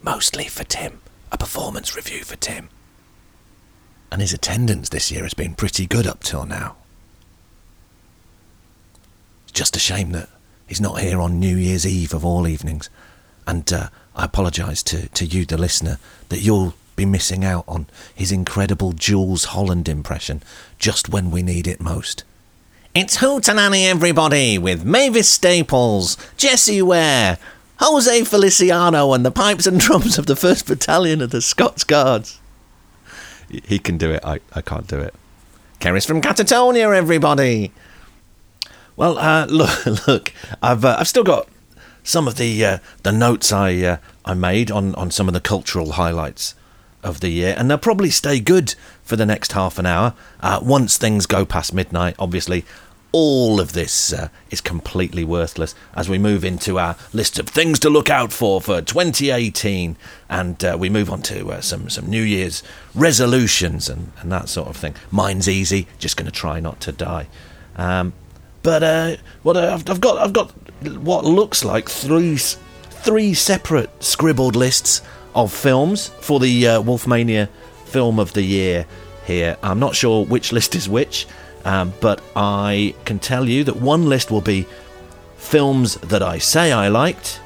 Mostly 0.03 0.45
for 0.45 0.63
Tim. 0.63 1.01
A 1.31 1.37
performance 1.37 1.95
review 1.95 2.23
for 2.23 2.35
Tim. 2.35 2.69
And 4.11 4.21
his 4.21 4.33
attendance 4.33 4.89
this 4.89 5.11
year 5.11 5.23
has 5.23 5.33
been 5.33 5.55
pretty 5.55 5.85
good 5.87 6.07
up 6.07 6.23
till 6.23 6.45
now. 6.45 6.75
It's 9.43 9.51
just 9.51 9.75
a 9.75 9.79
shame 9.79 10.11
that 10.11 10.29
he's 10.67 10.81
not 10.81 11.01
here 11.01 11.19
on 11.19 11.39
New 11.39 11.55
Year's 11.55 11.85
Eve 11.85 12.13
of 12.13 12.23
all 12.23 12.47
evenings. 12.47 12.89
And 13.47 13.71
uh, 13.73 13.89
I 14.19 14.25
apologise 14.25 14.83
to, 14.83 15.07
to 15.07 15.25
you, 15.25 15.45
the 15.45 15.57
listener, 15.57 15.97
that 16.27 16.41
you'll 16.41 16.73
be 16.97 17.05
missing 17.05 17.45
out 17.45 17.63
on 17.69 17.87
his 18.13 18.33
incredible 18.33 18.91
Jools 18.91 19.45
Holland 19.45 19.87
impression 19.87 20.43
just 20.77 21.07
when 21.07 21.31
we 21.31 21.41
need 21.41 21.67
it 21.67 21.79
most. 21.79 22.25
It's 22.93 23.19
Hootenanny 23.19 23.85
everybody 23.85 24.57
with 24.57 24.83
Mavis 24.83 25.29
Staples, 25.29 26.17
Jessie 26.35 26.81
Ware, 26.81 27.37
Jose 27.79 28.25
Feliciano 28.25 29.13
and 29.13 29.25
the 29.25 29.31
pipes 29.31 29.65
and 29.65 29.79
drums 29.79 30.17
of 30.17 30.25
the 30.25 30.33
1st 30.33 30.67
Battalion 30.67 31.21
of 31.21 31.29
the 31.29 31.41
Scots 31.41 31.85
Guards. 31.85 32.41
He 33.47 33.79
can 33.79 33.97
do 33.97 34.11
it, 34.11 34.25
I, 34.25 34.41
I 34.51 34.61
can't 34.61 34.87
do 34.87 34.99
it. 34.99 35.15
Cerys 35.79 36.05
from 36.05 36.21
Catatonia, 36.21 36.93
everybody! 36.93 37.71
Well, 38.97 39.17
uh, 39.17 39.45
look, 39.49 40.07
look, 40.07 40.33
I've 40.61 40.83
uh, 40.83 40.97
I've 40.99 41.07
still 41.07 41.23
got 41.23 41.47
some 42.09 42.27
of 42.27 42.35
the 42.35 42.65
uh, 42.65 42.77
the 43.03 43.11
notes 43.11 43.51
I 43.51 43.75
uh, 43.83 43.97
I 44.25 44.33
made 44.33 44.71
on, 44.71 44.95
on 44.95 45.11
some 45.11 45.27
of 45.27 45.33
the 45.33 45.39
cultural 45.39 45.93
highlights 45.93 46.55
of 47.03 47.19
the 47.19 47.29
year, 47.29 47.55
and 47.57 47.69
they'll 47.69 47.77
probably 47.77 48.09
stay 48.09 48.39
good 48.39 48.75
for 49.03 49.15
the 49.15 49.25
next 49.25 49.53
half 49.53 49.77
an 49.77 49.85
hour. 49.85 50.13
Uh, 50.41 50.59
once 50.61 50.97
things 50.97 51.25
go 51.25 51.45
past 51.45 51.73
midnight, 51.73 52.15
obviously, 52.19 52.65
all 53.11 53.59
of 53.59 53.73
this 53.73 54.11
uh, 54.11 54.29
is 54.49 54.59
completely 54.59 55.23
worthless 55.23 55.73
as 55.95 56.09
we 56.09 56.17
move 56.17 56.43
into 56.43 56.77
our 56.77 56.95
list 57.13 57.39
of 57.39 57.47
things 57.47 57.79
to 57.79 57.89
look 57.89 58.09
out 58.09 58.33
for 58.33 58.59
for 58.59 58.81
2018, 58.81 59.95
and 60.29 60.65
uh, 60.65 60.75
we 60.79 60.89
move 60.89 61.11
on 61.11 61.21
to 61.21 61.51
uh, 61.51 61.61
some 61.61 61.91
some 61.91 62.07
New 62.07 62.23
Year's 62.23 62.63
resolutions 62.95 63.87
and, 63.87 64.11
and 64.19 64.31
that 64.31 64.49
sort 64.49 64.67
of 64.67 64.75
thing. 64.75 64.95
Mine's 65.11 65.47
easy, 65.47 65.85
just 65.99 66.17
going 66.17 66.25
to 66.25 66.31
try 66.31 66.59
not 66.59 66.81
to 66.81 66.91
die. 66.91 67.27
Um, 67.75 68.13
but 68.61 68.83
uh, 68.83 69.15
what 69.43 69.55
I've, 69.55 69.89
I've 69.89 70.01
got, 70.01 70.17
I've 70.17 70.33
got 70.33 70.51
what 70.81 71.25
looks 71.25 71.63
like 71.63 71.89
three 71.89 72.37
three 72.37 73.33
separate 73.33 73.89
scribbled 74.03 74.55
lists 74.55 75.01
of 75.35 75.53
films 75.53 76.09
for 76.19 76.39
the 76.39 76.67
uh, 76.67 76.81
Wolfmania 76.81 77.47
Film 77.85 78.19
of 78.19 78.33
the 78.33 78.41
Year. 78.41 78.85
Here, 79.25 79.57
I'm 79.61 79.79
not 79.79 79.95
sure 79.95 80.25
which 80.25 80.51
list 80.51 80.75
is 80.75 80.89
which, 80.89 81.27
um, 81.63 81.93
but 82.01 82.21
I 82.35 82.95
can 83.05 83.19
tell 83.19 83.47
you 83.47 83.63
that 83.65 83.75
one 83.75 84.09
list 84.09 84.31
will 84.31 84.41
be 84.41 84.65
films 85.37 85.95
that 85.95 86.23
I 86.23 86.39
say 86.39 86.71
I 86.71 86.87
liked, 86.87 87.39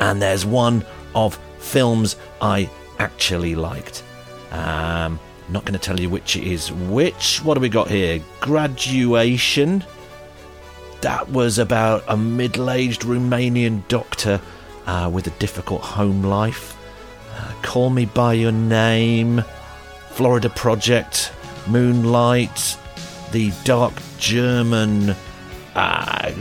and 0.00 0.22
there's 0.22 0.46
one 0.46 0.84
of 1.14 1.38
films 1.58 2.16
I 2.40 2.70
actually 2.98 3.54
liked. 3.54 4.02
Um, 4.50 5.20
not 5.48 5.64
going 5.64 5.78
to 5.78 5.78
tell 5.78 6.00
you 6.00 6.08
which 6.08 6.36
it 6.36 6.44
is 6.44 6.72
which. 6.72 7.38
What 7.44 7.54
do 7.54 7.60
we 7.60 7.68
got 7.68 7.88
here? 7.88 8.22
Graduation 8.40 9.84
that 11.02 11.28
was 11.30 11.58
about 11.58 12.04
a 12.08 12.16
middle 12.16 12.70
aged 12.70 13.02
Romanian 13.02 13.86
doctor 13.88 14.40
uh, 14.86 15.10
with 15.12 15.26
a 15.26 15.30
difficult 15.38 15.82
home 15.82 16.22
life. 16.22 16.76
Uh, 17.34 17.52
Call 17.62 17.90
Me 17.90 18.06
By 18.06 18.34
Your 18.34 18.52
Name, 18.52 19.44
Florida 20.10 20.48
Project, 20.48 21.32
Moonlight, 21.68 22.78
the 23.32 23.52
dark 23.64 23.92
German 24.18 25.16
uh, 25.74 26.32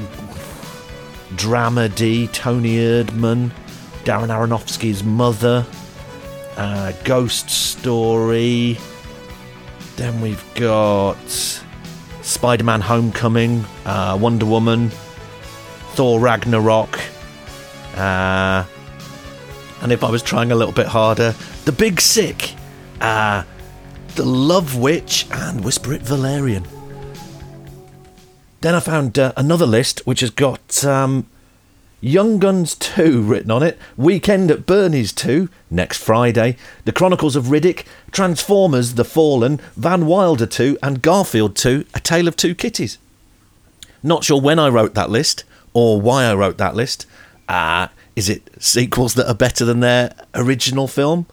dramedy, 1.31 2.31
Toni 2.31 2.75
Erdmann, 2.75 3.51
Darren 4.03 4.29
Aronofsky's 4.29 5.03
Mother, 5.03 5.65
uh, 6.57 6.91
Ghost 7.03 7.49
Story. 7.49 8.77
Then 9.95 10.21
we've 10.21 10.43
got 10.55 11.17
Spider 12.21 12.63
Man 12.63 12.81
Homecoming, 12.81 13.65
uh, 13.85 14.17
Wonder 14.19 14.45
Woman, 14.45 14.89
Thor 15.93 16.19
Ragnarok, 16.19 16.99
uh, 17.95 18.65
and 19.81 19.91
if 19.91 20.03
I 20.03 20.09
was 20.09 20.21
trying 20.21 20.51
a 20.51 20.55
little 20.55 20.73
bit 20.73 20.87
harder, 20.87 21.33
The 21.65 21.71
Big 21.71 21.99
Sick, 21.99 22.53
uh, 23.01 23.43
The 24.15 24.25
Love 24.25 24.77
Witch, 24.77 25.25
and 25.31 25.63
Whisper 25.63 25.93
It 25.93 26.01
Valerian. 26.01 26.65
Then 28.61 28.75
I 28.75 28.79
found 28.79 29.17
uh, 29.17 29.33
another 29.35 29.65
list 29.65 30.05
which 30.05 30.19
has 30.19 30.29
got 30.29 30.85
um, 30.85 31.25
Young 32.03 32.39
Guns 32.39 32.74
2 32.75 33.22
written 33.22 33.51
on 33.51 33.62
it, 33.62 33.77
Weekend 33.96 34.50
at 34.50 34.65
Bernie's 34.65 35.13
2, 35.13 35.50
next 35.70 36.03
Friday, 36.03 36.58
The 36.84 36.91
Chronicles 36.91 37.36
of 37.36 37.46
Riddick, 37.46 37.86
Transformers 38.12 38.96
The 38.96 39.05
Fallen, 39.05 39.60
Van 39.75 40.08
Wilder 40.08 40.48
2, 40.48 40.79
and 40.81 41.03
Garfield 41.03 41.55
2, 41.55 41.86
A 41.93 42.00
Tale 42.00 42.27
of 42.27 42.36
Two 42.36 42.55
Kitties. 42.55 42.98
Not 44.01 44.24
sure 44.24 44.41
when 44.41 44.58
I 44.58 44.70
wrote 44.70 44.96
that 44.96 45.12
list 45.12 45.43
or 45.74 46.01
why 46.01 46.24
I 46.24 46.34
wrote 46.34 46.58
that 46.58 46.75
list. 46.75 47.05
Uh, 47.48 47.89
is 48.15 48.29
it 48.29 48.50
sequels 48.60 49.13
that 49.13 49.29
are 49.29 49.36
better 49.36 49.63
than 49.63 49.81
their 49.81 50.15
original 50.34 50.88
film? 50.88 51.27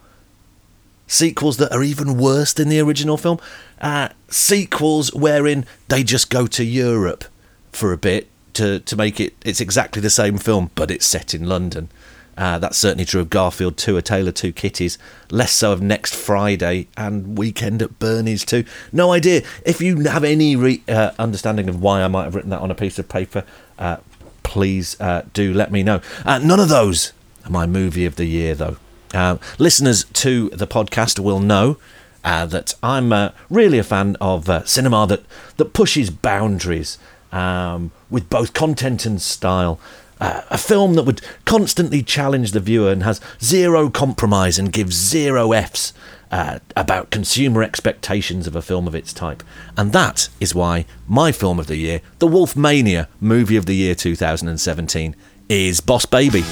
Sequels 1.06 1.56
that 1.56 1.72
are 1.72 1.82
even 1.82 2.18
worse 2.18 2.52
than 2.52 2.68
the 2.68 2.80
original 2.80 3.16
film? 3.16 3.40
Uh, 3.80 4.10
sequels 4.28 5.14
wherein 5.14 5.64
they 5.88 6.02
just 6.02 6.28
go 6.28 6.46
to 6.46 6.62
Europe 6.62 7.24
for 7.72 7.90
a 7.90 7.96
bit 7.96 8.28
to, 8.58 8.80
to 8.80 8.96
make 8.96 9.20
it 9.20 9.34
it's 9.44 9.60
exactly 9.60 10.02
the 10.02 10.10
same 10.10 10.36
film, 10.36 10.70
but 10.74 10.90
it's 10.90 11.06
set 11.06 11.32
in 11.32 11.48
London. 11.48 11.88
Uh, 12.36 12.58
that's 12.58 12.78
certainly 12.78 13.04
true 13.04 13.20
of 13.20 13.30
Garfield 13.30 13.76
2, 13.76 13.96
A 13.96 14.02
Tale 14.02 14.28
of 14.28 14.34
Two 14.34 14.52
Kitties. 14.52 14.96
Less 15.30 15.52
so 15.52 15.72
of 15.72 15.82
Next 15.82 16.14
Friday 16.14 16.86
and 16.96 17.36
Weekend 17.36 17.82
at 17.82 17.98
Bernie's 17.98 18.44
too. 18.44 18.64
No 18.92 19.12
idea. 19.12 19.42
If 19.64 19.80
you 19.80 20.00
have 20.04 20.22
any 20.22 20.54
re- 20.54 20.82
uh, 20.88 21.12
understanding 21.18 21.68
of 21.68 21.82
why 21.82 22.02
I 22.02 22.08
might 22.08 22.24
have 22.24 22.36
written 22.36 22.50
that 22.50 22.60
on 22.60 22.70
a 22.70 22.76
piece 22.76 22.98
of 22.98 23.08
paper, 23.08 23.44
uh, 23.78 23.96
please 24.44 25.00
uh, 25.00 25.22
do 25.32 25.52
let 25.52 25.72
me 25.72 25.82
know. 25.82 26.00
Uh, 26.24 26.38
none 26.38 26.60
of 26.60 26.68
those 26.68 27.12
are 27.44 27.50
my 27.50 27.66
movie 27.66 28.06
of 28.06 28.14
the 28.16 28.26
year, 28.26 28.54
though. 28.54 28.76
Uh, 29.12 29.38
listeners 29.58 30.04
to 30.04 30.48
the 30.50 30.66
podcast 30.66 31.18
will 31.18 31.40
know 31.40 31.76
that 32.22 32.74
I'm 32.82 33.32
really 33.48 33.78
a 33.78 33.82
fan 33.82 34.16
of 34.20 34.68
cinema 34.68 35.06
that, 35.06 35.22
that 35.56 35.72
pushes 35.72 36.10
boundaries 36.10 36.98
um, 37.32 37.90
with 38.10 38.28
both 38.30 38.52
content 38.52 39.06
and 39.06 39.20
style. 39.20 39.78
Uh, 40.20 40.42
a 40.50 40.58
film 40.58 40.94
that 40.94 41.04
would 41.04 41.22
constantly 41.44 42.02
challenge 42.02 42.50
the 42.50 42.58
viewer 42.58 42.90
and 42.90 43.04
has 43.04 43.20
zero 43.40 43.88
compromise 43.88 44.58
and 44.58 44.72
gives 44.72 44.96
zero 44.96 45.52
Fs 45.52 45.92
uh, 46.30 46.58
about 46.76 47.10
consumer 47.10 47.62
expectations 47.62 48.46
of 48.46 48.56
a 48.56 48.62
film 48.62 48.86
of 48.86 48.94
its 48.94 49.12
type. 49.12 49.42
And 49.76 49.92
that 49.92 50.28
is 50.40 50.54
why 50.54 50.86
my 51.06 51.32
film 51.32 51.58
of 51.58 51.66
the 51.66 51.76
year, 51.76 52.00
the 52.18 52.26
Wolfmania 52.26 53.06
movie 53.20 53.56
of 53.56 53.66
the 53.66 53.74
year 53.74 53.94
2017, 53.94 55.14
is 55.48 55.80
Boss 55.80 56.04
Baby. 56.04 56.42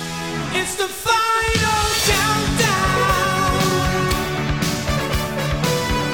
It's 0.52 0.76
the 0.76 0.88
final 0.88 1.85
countdown. 2.06 3.00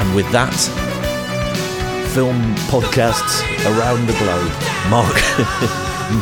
And 0.07 0.16
with 0.16 0.31
that, 0.33 0.82
film 2.12 2.54
podcasts 2.69 3.40
around 3.64 4.07
the 4.07 4.12
globe, 4.19 4.52
Mark, 4.90 5.16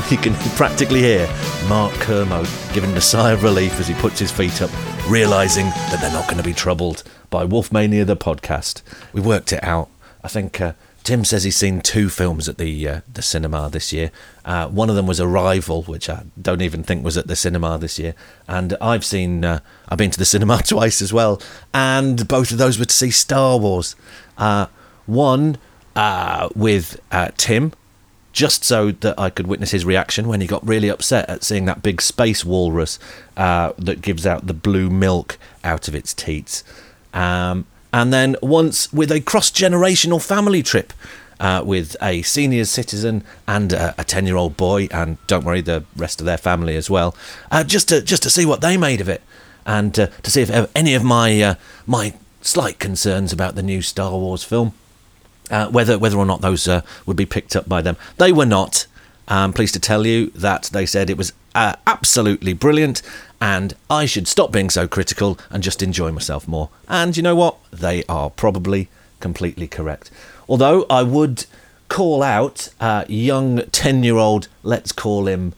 you 0.10 0.16
can 0.16 0.34
practically 0.54 1.00
hear 1.00 1.26
Mark 1.68 1.92
Kermode 1.94 2.48
giving 2.72 2.90
a 2.96 3.00
sigh 3.00 3.32
of 3.32 3.42
relief 3.42 3.80
as 3.80 3.88
he 3.88 3.94
puts 3.94 4.20
his 4.20 4.30
feet 4.30 4.62
up, 4.62 4.70
realizing 5.08 5.66
that 5.66 5.98
they're 6.00 6.12
not 6.12 6.26
going 6.26 6.36
to 6.36 6.44
be 6.44 6.54
troubled 6.54 7.02
by 7.28 7.44
Wolfmania 7.44 8.06
the 8.06 8.16
podcast. 8.16 8.82
We 9.12 9.20
worked 9.20 9.52
it 9.52 9.64
out. 9.64 9.88
I 10.22 10.28
think 10.28 10.60
uh, 10.60 10.74
Tim 11.02 11.24
says 11.24 11.42
he's 11.42 11.56
seen 11.56 11.80
two 11.80 12.08
films 12.08 12.48
at 12.48 12.56
the 12.56 12.88
uh, 12.88 13.00
the 13.12 13.22
cinema 13.22 13.68
this 13.68 13.92
year. 13.92 14.12
Uh, 14.44 14.68
one 14.68 14.90
of 14.90 14.94
them 14.94 15.08
was 15.08 15.20
Arrival, 15.20 15.82
which 15.82 16.08
I 16.08 16.22
don't 16.40 16.62
even 16.62 16.84
think 16.84 17.04
was 17.04 17.18
at 17.18 17.26
the 17.26 17.34
cinema 17.34 17.78
this 17.78 17.98
year. 17.98 18.14
And 18.46 18.76
I've 18.80 19.04
seen, 19.04 19.44
uh, 19.44 19.58
I've 19.88 19.98
been 19.98 20.12
to 20.12 20.18
the 20.18 20.24
cinema 20.24 20.58
twice 20.64 21.02
as 21.02 21.12
well, 21.12 21.42
and 21.74 22.28
both 22.28 22.52
of 22.52 22.58
those 22.58 22.78
were 22.78 22.84
to 22.84 22.94
see 22.94 23.10
Star 23.10 23.58
Wars. 23.58 23.96
Uh, 24.38 24.66
one 25.06 25.58
uh, 26.00 26.48
with 26.56 26.98
uh, 27.12 27.28
Tim, 27.36 27.74
just 28.32 28.64
so 28.64 28.90
that 28.90 29.20
I 29.20 29.28
could 29.28 29.46
witness 29.46 29.72
his 29.72 29.84
reaction 29.84 30.28
when 30.28 30.40
he 30.40 30.46
got 30.46 30.66
really 30.66 30.88
upset 30.88 31.28
at 31.28 31.44
seeing 31.44 31.66
that 31.66 31.82
big 31.82 32.00
space 32.00 32.42
walrus 32.42 32.98
uh, 33.36 33.74
that 33.76 34.00
gives 34.00 34.26
out 34.26 34.46
the 34.46 34.54
blue 34.54 34.88
milk 34.88 35.36
out 35.62 35.88
of 35.88 35.94
its 35.94 36.14
teats. 36.14 36.64
Um, 37.12 37.66
and 37.92 38.14
then 38.14 38.36
once 38.40 38.90
with 38.94 39.12
a 39.12 39.20
cross 39.20 39.50
generational 39.50 40.26
family 40.26 40.62
trip 40.62 40.94
uh, 41.38 41.62
with 41.66 41.96
a 42.00 42.22
senior 42.22 42.64
citizen 42.64 43.22
and 43.46 43.74
a 43.74 44.02
10 44.06 44.26
year 44.26 44.36
old 44.36 44.56
boy, 44.56 44.88
and 44.90 45.18
don't 45.26 45.44
worry, 45.44 45.60
the 45.60 45.84
rest 45.96 46.22
of 46.22 46.24
their 46.24 46.38
family 46.38 46.76
as 46.76 46.88
well, 46.88 47.14
uh, 47.50 47.62
just, 47.62 47.90
to, 47.90 48.00
just 48.00 48.22
to 48.22 48.30
see 48.30 48.46
what 48.46 48.62
they 48.62 48.78
made 48.78 49.02
of 49.02 49.10
it 49.10 49.20
and 49.66 49.98
uh, 49.98 50.06
to 50.22 50.30
see 50.30 50.40
if 50.40 50.70
any 50.74 50.94
of 50.94 51.04
my, 51.04 51.42
uh, 51.42 51.54
my 51.86 52.14
slight 52.40 52.78
concerns 52.78 53.34
about 53.34 53.54
the 53.54 53.62
new 53.62 53.82
Star 53.82 54.12
Wars 54.12 54.42
film 54.42 54.72
uh, 55.50 55.68
whether 55.68 55.98
whether 55.98 56.16
or 56.16 56.26
not 56.26 56.40
those 56.40 56.66
uh, 56.68 56.82
would 57.06 57.16
be 57.16 57.26
picked 57.26 57.56
up 57.56 57.68
by 57.68 57.82
them. 57.82 57.96
They 58.16 58.32
were 58.32 58.46
not. 58.46 58.86
I'm 59.28 59.52
pleased 59.52 59.74
to 59.74 59.80
tell 59.80 60.06
you 60.06 60.30
that 60.30 60.70
they 60.72 60.86
said 60.86 61.08
it 61.08 61.16
was 61.16 61.32
uh, 61.54 61.76
absolutely 61.86 62.52
brilliant, 62.52 63.00
and 63.40 63.74
I 63.88 64.06
should 64.06 64.26
stop 64.26 64.50
being 64.50 64.70
so 64.70 64.88
critical 64.88 65.38
and 65.50 65.62
just 65.62 65.82
enjoy 65.82 66.10
myself 66.10 66.48
more. 66.48 66.68
And 66.88 67.16
you 67.16 67.22
know 67.22 67.36
what? 67.36 67.56
They 67.70 68.02
are 68.08 68.30
probably 68.30 68.88
completely 69.20 69.68
correct. 69.68 70.10
Although 70.48 70.84
I 70.90 71.04
would 71.04 71.46
call 71.88 72.22
out 72.22 72.70
uh, 72.80 73.04
young 73.08 73.62
ten-year-old, 73.70 74.48
let's 74.62 74.92
call 74.92 75.28
him 75.28 75.54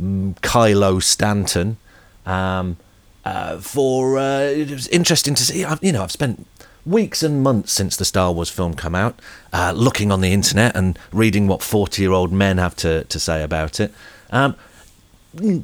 mm, 0.00 0.34
Kylo 0.40 1.02
Stanton. 1.02 1.76
Um, 2.24 2.78
uh, 3.26 3.58
for 3.58 4.18
uh, 4.18 4.40
it 4.40 4.70
was 4.70 4.88
interesting 4.88 5.34
to 5.34 5.42
see. 5.42 5.66
You 5.82 5.92
know, 5.92 6.02
I've 6.02 6.12
spent 6.12 6.46
weeks 6.86 7.22
and 7.22 7.42
months 7.42 7.72
since 7.72 7.96
the 7.96 8.04
Star 8.04 8.32
Wars 8.32 8.48
film 8.48 8.74
come 8.74 8.94
out, 8.94 9.20
uh, 9.52 9.72
looking 9.76 10.12
on 10.12 10.20
the 10.20 10.32
internet 10.32 10.76
and 10.76 10.98
reading 11.12 11.48
what 11.48 11.62
forty-year-old 11.62 12.32
men 12.32 12.58
have 12.58 12.76
to, 12.76 13.04
to 13.04 13.18
say 13.18 13.42
about 13.42 13.80
it. 13.80 13.92
Um, 14.30 14.54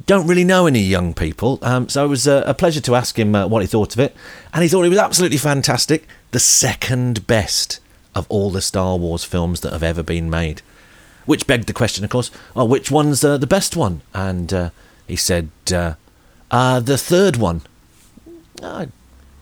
don't 0.05 0.27
really 0.27 0.43
know 0.43 0.67
any 0.67 0.81
young 0.81 1.13
people, 1.13 1.57
um, 1.63 1.89
so 1.89 2.05
it 2.05 2.09
was 2.09 2.27
a, 2.27 2.43
a 2.45 2.53
pleasure 2.53 2.81
to 2.81 2.95
ask 2.95 3.17
him 3.17 3.33
uh, 3.33 3.47
what 3.47 3.61
he 3.61 3.67
thought 3.67 3.93
of 3.93 3.99
it, 3.99 4.15
and 4.53 4.61
he 4.61 4.69
thought 4.69 4.85
it 4.85 4.89
was 4.89 4.99
absolutely 4.99 5.39
fantastic. 5.39 6.07
The 6.31 6.39
second 6.39 7.25
best 7.25 7.79
of 8.13 8.27
all 8.29 8.51
the 8.51 8.61
Star 8.61 8.97
Wars 8.97 9.23
films 9.23 9.61
that 9.61 9.73
have 9.73 9.81
ever 9.81 10.03
been 10.03 10.29
made. 10.29 10.61
Which 11.25 11.47
begged 11.47 11.67
the 11.67 11.73
question, 11.73 12.03
of 12.03 12.09
course, 12.09 12.29
oh, 12.53 12.65
which 12.65 12.91
one's 12.91 13.23
uh, 13.23 13.37
the 13.37 13.47
best 13.47 13.77
one? 13.77 14.01
And 14.13 14.53
uh, 14.53 14.69
he 15.07 15.15
said, 15.15 15.49
uh, 15.73 15.93
uh, 16.51 16.81
the 16.81 16.97
third 16.97 17.37
one. 17.37 17.61
I 18.61 18.89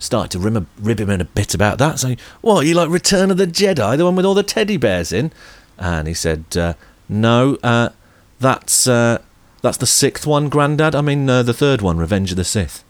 started 0.02 0.32
to 0.32 0.38
rib, 0.40 0.66
rib 0.78 1.00
him 1.00 1.10
in 1.10 1.20
a 1.20 1.24
bit 1.24 1.54
about 1.54 1.78
that, 1.78 2.00
saying, 2.00 2.18
what, 2.40 2.66
you 2.66 2.74
like 2.74 2.90
Return 2.90 3.30
of 3.30 3.36
the 3.36 3.46
Jedi, 3.46 3.96
the 3.96 4.04
one 4.04 4.16
with 4.16 4.26
all 4.26 4.34
the 4.34 4.42
teddy 4.42 4.76
bears 4.76 5.12
in? 5.12 5.32
And 5.78 6.08
he 6.08 6.14
said, 6.14 6.44
uh, 6.56 6.74
no, 7.08 7.56
uh, 7.62 7.90
that's, 8.40 8.86
uh, 8.86 9.22
that's 9.62 9.78
the 9.78 9.86
sixth 9.86 10.26
one, 10.26 10.48
Grandad. 10.48 10.94
I 10.94 11.00
mean, 11.00 11.30
uh, 11.30 11.42
the 11.44 11.54
third 11.54 11.82
one, 11.82 11.98
Revenge 11.98 12.32
of 12.32 12.36
the 12.36 12.44
Sith. 12.44 12.82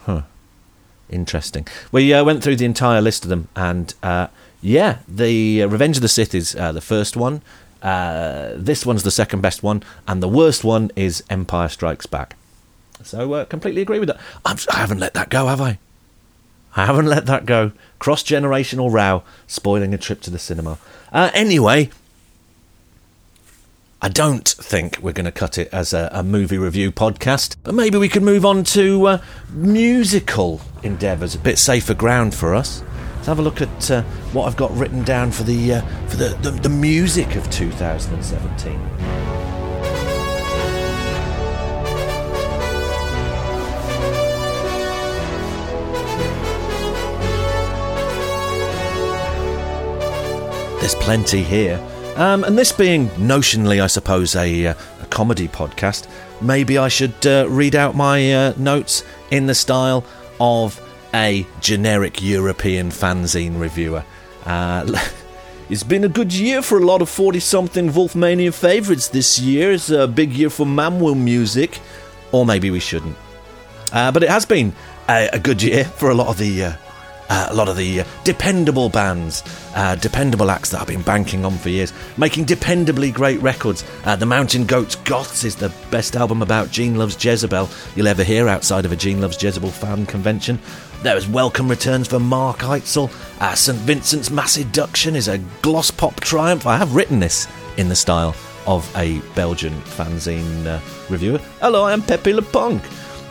Huh. 0.00 0.22
Interesting. 1.08 1.68
We 1.92 2.12
uh, 2.12 2.24
went 2.24 2.42
through 2.42 2.56
the 2.56 2.64
entire 2.64 3.00
list 3.00 3.24
of 3.24 3.30
them, 3.30 3.48
and 3.54 3.94
uh, 4.02 4.26
yeah, 4.60 4.98
the 5.06 5.64
Revenge 5.64 5.96
of 5.96 6.02
the 6.02 6.08
Sith 6.08 6.34
is 6.34 6.52
the 6.52 6.80
first 6.80 7.16
one. 7.16 7.42
This 7.80 8.84
one's 8.84 9.04
the 9.04 9.12
second 9.12 9.40
best 9.42 9.62
one, 9.62 9.84
and 10.08 10.20
the 10.20 10.28
worst 10.28 10.64
one 10.64 10.90
is 10.96 11.22
Empire 11.30 11.68
Strikes 11.68 12.06
Back. 12.06 12.34
So, 13.04 13.44
completely 13.44 13.82
agree 13.82 14.00
with 14.00 14.08
that. 14.08 14.18
I'm, 14.44 14.56
I 14.72 14.78
haven't 14.78 14.98
let 14.98 15.14
that 15.14 15.28
go, 15.28 15.46
have 15.46 15.60
I? 15.60 15.78
I 16.76 16.84
haven't 16.86 17.06
let 17.06 17.26
that 17.26 17.46
go. 17.46 17.72
Cross 17.98 18.24
generational 18.24 18.92
row, 18.92 19.22
spoiling 19.46 19.94
a 19.94 19.98
trip 19.98 20.20
to 20.22 20.30
the 20.30 20.38
cinema. 20.38 20.78
Uh, 21.10 21.30
anyway, 21.32 21.88
I 24.02 24.08
don't 24.10 24.46
think 24.46 24.98
we're 25.00 25.12
going 25.12 25.24
to 25.24 25.32
cut 25.32 25.56
it 25.56 25.68
as 25.72 25.94
a, 25.94 26.10
a 26.12 26.22
movie 26.22 26.58
review 26.58 26.92
podcast, 26.92 27.56
but 27.62 27.74
maybe 27.74 27.96
we 27.96 28.10
could 28.10 28.22
move 28.22 28.44
on 28.44 28.62
to 28.64 29.06
uh, 29.06 29.22
musical 29.50 30.60
endeavours, 30.82 31.34
a 31.34 31.38
bit 31.38 31.58
safer 31.58 31.94
ground 31.94 32.34
for 32.34 32.54
us. 32.54 32.82
Let's 33.16 33.26
have 33.26 33.38
a 33.38 33.42
look 33.42 33.62
at 33.62 33.90
uh, 33.90 34.02
what 34.32 34.46
I've 34.46 34.56
got 34.56 34.70
written 34.76 35.02
down 35.02 35.30
for 35.32 35.44
the 35.44 35.74
uh, 35.74 35.80
for 36.08 36.16
the, 36.16 36.28
the, 36.42 36.50
the 36.50 36.68
music 36.68 37.36
of 37.36 37.50
2017. 37.50 39.35
There's 50.86 51.02
plenty 51.02 51.42
here. 51.42 51.84
Um, 52.14 52.44
and 52.44 52.56
this 52.56 52.70
being 52.70 53.08
notionally, 53.18 53.82
I 53.82 53.88
suppose, 53.88 54.36
a, 54.36 54.68
uh, 54.68 54.74
a 55.02 55.06
comedy 55.06 55.48
podcast, 55.48 56.06
maybe 56.40 56.78
I 56.78 56.86
should 56.86 57.26
uh, 57.26 57.48
read 57.48 57.74
out 57.74 57.96
my 57.96 58.32
uh, 58.32 58.52
notes 58.56 59.02
in 59.32 59.46
the 59.46 59.54
style 59.56 60.04
of 60.38 60.80
a 61.12 61.44
generic 61.58 62.22
European 62.22 62.90
fanzine 62.90 63.58
reviewer. 63.58 64.04
Uh, 64.44 64.86
it's 65.68 65.82
been 65.82 66.04
a 66.04 66.08
good 66.08 66.32
year 66.32 66.62
for 66.62 66.78
a 66.78 66.86
lot 66.86 67.02
of 67.02 67.08
40 67.08 67.40
something 67.40 67.90
Wolfmania 67.90 68.54
favourites 68.54 69.08
this 69.08 69.40
year. 69.40 69.72
It's 69.72 69.90
a 69.90 70.06
big 70.06 70.34
year 70.34 70.50
for 70.50 70.66
Manuel 70.66 71.16
music. 71.16 71.80
Or 72.30 72.46
maybe 72.46 72.70
we 72.70 72.78
shouldn't. 72.78 73.16
Uh, 73.90 74.12
but 74.12 74.22
it 74.22 74.28
has 74.28 74.46
been 74.46 74.72
a, 75.08 75.30
a 75.32 75.40
good 75.40 75.64
year 75.64 75.84
for 75.84 76.10
a 76.10 76.14
lot 76.14 76.28
of 76.28 76.38
the 76.38 76.76
uh, 77.28 77.48
a 77.50 77.54
lot 77.54 77.68
of 77.68 77.76
the 77.76 78.00
uh, 78.00 78.04
dependable 78.24 78.88
bands, 78.88 79.42
uh, 79.74 79.94
dependable 79.96 80.50
acts 80.50 80.70
that 80.70 80.80
I've 80.80 80.86
been 80.86 81.02
banking 81.02 81.44
on 81.44 81.58
for 81.58 81.68
years, 81.68 81.92
making 82.16 82.46
dependably 82.46 83.12
great 83.12 83.40
records. 83.40 83.84
Uh, 84.04 84.16
the 84.16 84.26
Mountain 84.26 84.66
Goats 84.66 84.96
Goths 84.96 85.44
is 85.44 85.56
the 85.56 85.72
best 85.90 86.16
album 86.16 86.42
about 86.42 86.70
Gene 86.70 86.96
Loves 86.96 87.22
Jezebel 87.22 87.68
you'll 87.94 88.08
ever 88.08 88.24
hear 88.24 88.48
outside 88.48 88.84
of 88.84 88.92
a 88.92 88.96
Gene 88.96 89.20
Loves 89.20 89.42
Jezebel 89.42 89.70
fan 89.70 90.06
convention. 90.06 90.58
There 91.02 91.14
was 91.14 91.28
welcome 91.28 91.68
returns 91.68 92.08
for 92.08 92.18
Mark 92.18 92.58
Eitzel. 92.60 93.10
Uh, 93.40 93.54
St 93.54 93.78
Vincent's 93.78 94.30
Mass 94.30 94.52
Seduction 94.52 95.14
is 95.14 95.28
a 95.28 95.38
gloss 95.62 95.90
pop 95.90 96.20
triumph. 96.20 96.66
I 96.66 96.76
have 96.76 96.94
written 96.94 97.20
this 97.20 97.46
in 97.76 97.88
the 97.88 97.96
style 97.96 98.34
of 98.66 98.90
a 98.96 99.20
Belgian 99.34 99.74
fanzine 99.82 100.66
uh, 100.66 100.80
reviewer. 101.08 101.38
Hello, 101.60 101.84
I 101.84 101.92
am 101.92 102.02
Pepe 102.02 102.32
Le 102.32 102.42
Punk. 102.42 102.82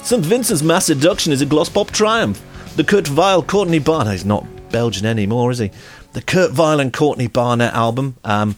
St 0.03 0.23
Vincent's 0.23 0.61
Mass 0.61 0.85
Seduction 0.85 1.33
is 1.33 1.41
a 1.41 1.45
gloss 1.45 1.67
pop 1.67 1.91
triumph. 1.91 2.41
The 2.75 2.83
Kurt 2.83 3.07
Vile 3.07 3.41
Courtney 3.41 3.79
Barnett, 3.79 4.11
he's 4.11 4.25
not 4.25 4.45
Belgian 4.69 5.05
anymore, 5.05 5.49
is 5.49 5.59
he? 5.59 5.71
The 6.11 6.21
Kurt 6.21 6.51
Vile 6.51 6.81
and 6.81 6.91
Courtney 6.91 7.27
Barnett 7.27 7.73
album 7.73 8.17
um, 8.25 8.57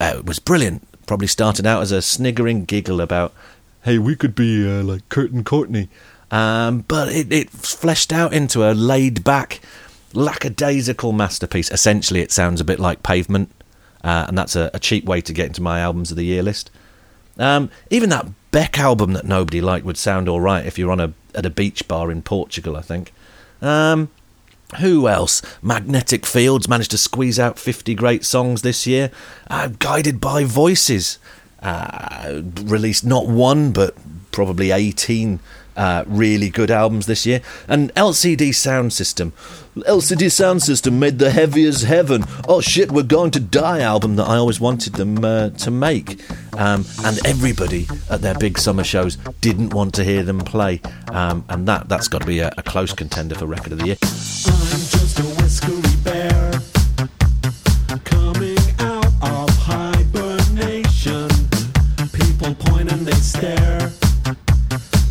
uh, 0.00 0.22
was 0.24 0.38
brilliant. 0.38 0.86
Probably 1.06 1.26
started 1.26 1.66
out 1.66 1.82
as 1.82 1.92
a 1.92 2.00
sniggering 2.00 2.64
giggle 2.64 3.02
about, 3.02 3.34
hey, 3.82 3.98
we 3.98 4.16
could 4.16 4.34
be 4.34 4.66
uh, 4.66 4.82
like 4.82 5.06
Kurt 5.10 5.32
and 5.32 5.44
Courtney. 5.44 5.90
Um, 6.30 6.86
but 6.88 7.08
it, 7.12 7.30
it 7.30 7.50
fleshed 7.50 8.10
out 8.10 8.32
into 8.32 8.64
a 8.64 8.72
laid 8.72 9.22
back, 9.22 9.60
lackadaisical 10.14 11.12
masterpiece. 11.12 11.70
Essentially, 11.70 12.20
it 12.20 12.32
sounds 12.32 12.62
a 12.62 12.64
bit 12.64 12.80
like 12.80 13.02
Pavement, 13.02 13.50
uh, 14.02 14.24
and 14.28 14.38
that's 14.38 14.56
a, 14.56 14.70
a 14.72 14.78
cheap 14.78 15.04
way 15.04 15.20
to 15.20 15.34
get 15.34 15.48
into 15.48 15.60
my 15.60 15.80
albums 15.80 16.10
of 16.10 16.16
the 16.16 16.24
year 16.24 16.42
list. 16.42 16.70
Um, 17.38 17.70
even 17.90 18.08
that 18.08 18.26
Beck 18.50 18.78
album 18.78 19.12
that 19.12 19.26
nobody 19.26 19.60
liked 19.60 19.84
would 19.84 19.98
sound 19.98 20.26
all 20.26 20.40
right 20.40 20.64
if 20.64 20.78
you're 20.78 20.90
on 20.90 21.00
a 21.00 21.12
at 21.34 21.44
a 21.44 21.50
beach 21.50 21.86
bar 21.86 22.10
in 22.10 22.22
Portugal, 22.22 22.74
I 22.74 22.80
think. 22.80 23.12
Um, 23.60 24.10
who 24.80 25.08
else? 25.08 25.40
Magnetic 25.62 26.26
Fields 26.26 26.68
managed 26.68 26.90
to 26.90 26.98
squeeze 26.98 27.38
out 27.38 27.58
50 27.58 27.94
great 27.94 28.24
songs 28.24 28.62
this 28.62 28.86
year. 28.86 29.10
Uh, 29.48 29.68
Guided 29.78 30.20
by 30.20 30.44
Voices 30.44 31.18
uh, 31.62 32.42
released 32.62 33.04
not 33.04 33.26
one, 33.26 33.72
but 33.72 33.94
probably 34.30 34.70
18 34.70 35.40
uh, 35.78 36.04
really 36.06 36.50
good 36.50 36.70
albums 36.70 37.06
this 37.06 37.24
year. 37.24 37.40
And 37.68 37.94
LCD 37.94 38.54
Sound 38.54 38.92
System. 38.92 39.32
LCD 39.76 40.30
Sound 40.30 40.62
System 40.62 40.98
made 40.98 41.18
the 41.20 41.30
Heavy 41.30 41.64
as 41.64 41.82
Heaven. 41.82 42.24
Oh 42.48 42.60
shit, 42.60 42.90
we're 42.90 43.04
going 43.04 43.30
to 43.30 43.40
die 43.40 43.80
album 43.80 44.16
that 44.16 44.24
I 44.24 44.36
always 44.36 44.60
wanted 44.60 44.94
them 44.94 45.24
uh, 45.24 45.50
to 45.50 45.70
make. 45.70 46.20
Um, 46.54 46.84
and 47.04 47.24
everybody 47.24 47.86
at 48.10 48.20
their 48.20 48.34
big 48.34 48.58
summer 48.58 48.82
shows 48.82 49.16
didn't 49.40 49.72
want 49.72 49.94
to 49.94 50.04
hear 50.04 50.24
them 50.24 50.40
play. 50.40 50.80
Um, 51.12 51.44
and 51.48 51.66
that, 51.68 51.88
that's 51.88 52.08
got 52.08 52.22
to 52.22 52.26
be 52.26 52.40
a, 52.40 52.52
a 52.58 52.62
close 52.62 52.92
contender 52.92 53.36
for 53.36 53.46
Record 53.46 53.72
of 53.72 53.78
the 53.78 53.86
Year. 53.86 53.96
I'm 63.60 64.07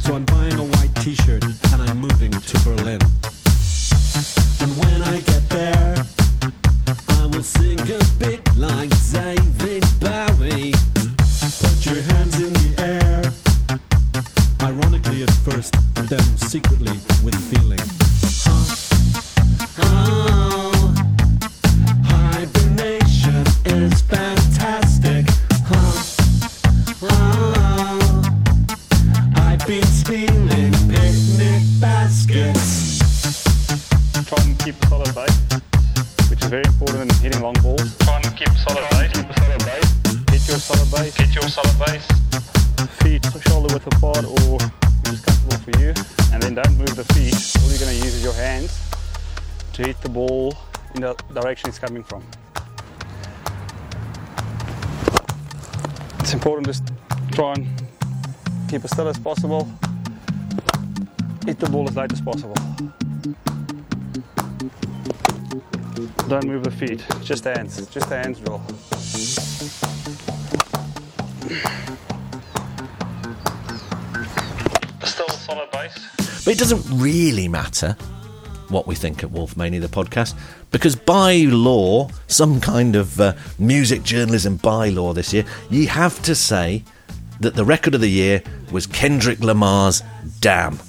So 0.07 0.15
I'm 0.15 0.23
buying 0.23 0.53
a 0.53 0.63
white 0.63 0.95
t-shirt 1.01 1.43
and 1.43 1.81
I'm 1.81 1.97
moving 1.97 2.31
to 2.31 2.59
Berlin. 2.63 3.01
It's 56.27 56.33
important 56.33 56.65
to 56.65 56.71
s- 56.71 56.81
try 57.31 57.53
and 57.53 57.65
keep 58.67 58.83
as 58.83 58.91
still 58.91 59.07
as 59.07 59.17
possible. 59.17 59.63
Hit 61.45 61.57
the 61.57 61.69
ball 61.71 61.87
as 61.87 61.95
late 61.95 62.11
as 62.11 62.19
possible. 62.19 62.53
Don't 66.27 66.45
move 66.45 66.65
the 66.65 66.71
feet, 66.71 67.01
just 67.23 67.45
the 67.45 67.53
hands, 67.55 67.77
just 67.87 68.11
a 68.11 68.17
hands 68.17 68.39
drill. 68.41 68.61
Still 75.05 75.27
a 75.27 75.31
solid 75.31 75.71
base. 75.71 75.95
But 76.43 76.53
it 76.55 76.57
doesn't 76.59 76.83
really 77.01 77.47
matter 77.47 77.95
what 78.69 78.87
we 78.87 78.95
think 78.95 79.23
at 79.23 79.29
Wolfmania, 79.29 79.81
the 79.81 79.87
podcast, 79.87 80.35
because 80.71 80.95
by 80.95 81.45
law, 81.47 82.09
some 82.27 82.59
kind 82.59 82.95
of 82.95 83.19
uh, 83.19 83.33
music 83.57 84.03
journalism 84.03 84.59
bylaw 84.59 85.13
this 85.13 85.33
year, 85.33 85.45
you 85.69 85.87
have 85.87 86.21
to 86.23 86.35
say 86.35 86.83
that 87.39 87.55
the 87.55 87.65
record 87.65 87.95
of 87.95 88.01
the 88.01 88.09
year 88.09 88.43
was 88.71 88.87
Kendrick 88.87 89.39
Lamar's 89.39 90.01
Damn. 90.39 90.79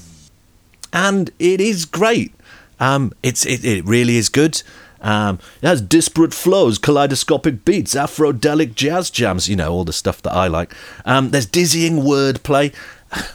And 0.93 1.31
it 1.39 1.61
is 1.61 1.85
great. 1.85 2.33
Um, 2.81 3.13
it's 3.23 3.45
it, 3.45 3.65
it 3.65 3.85
really 3.85 4.17
is 4.17 4.29
good. 4.29 4.63
Um, 5.01 5.39
it 5.63 5.67
has 5.67 5.81
disparate 5.81 6.35
flows, 6.35 6.79
kaleidoscopic 6.79 7.65
beats, 7.65 7.95
Afrodelic 7.95 8.75
jazz 8.75 9.11
jams, 9.11 9.49
you 9.49 9.57
know, 9.57 9.73
all 9.73 9.85
the 9.85 9.93
stuff 9.93 10.23
that 10.23 10.33
I 10.33 10.49
like. 10.49 10.75
Um, 11.05 11.31
there's 11.31 11.47
dizzying 11.47 11.99
wordplay. 12.01 12.75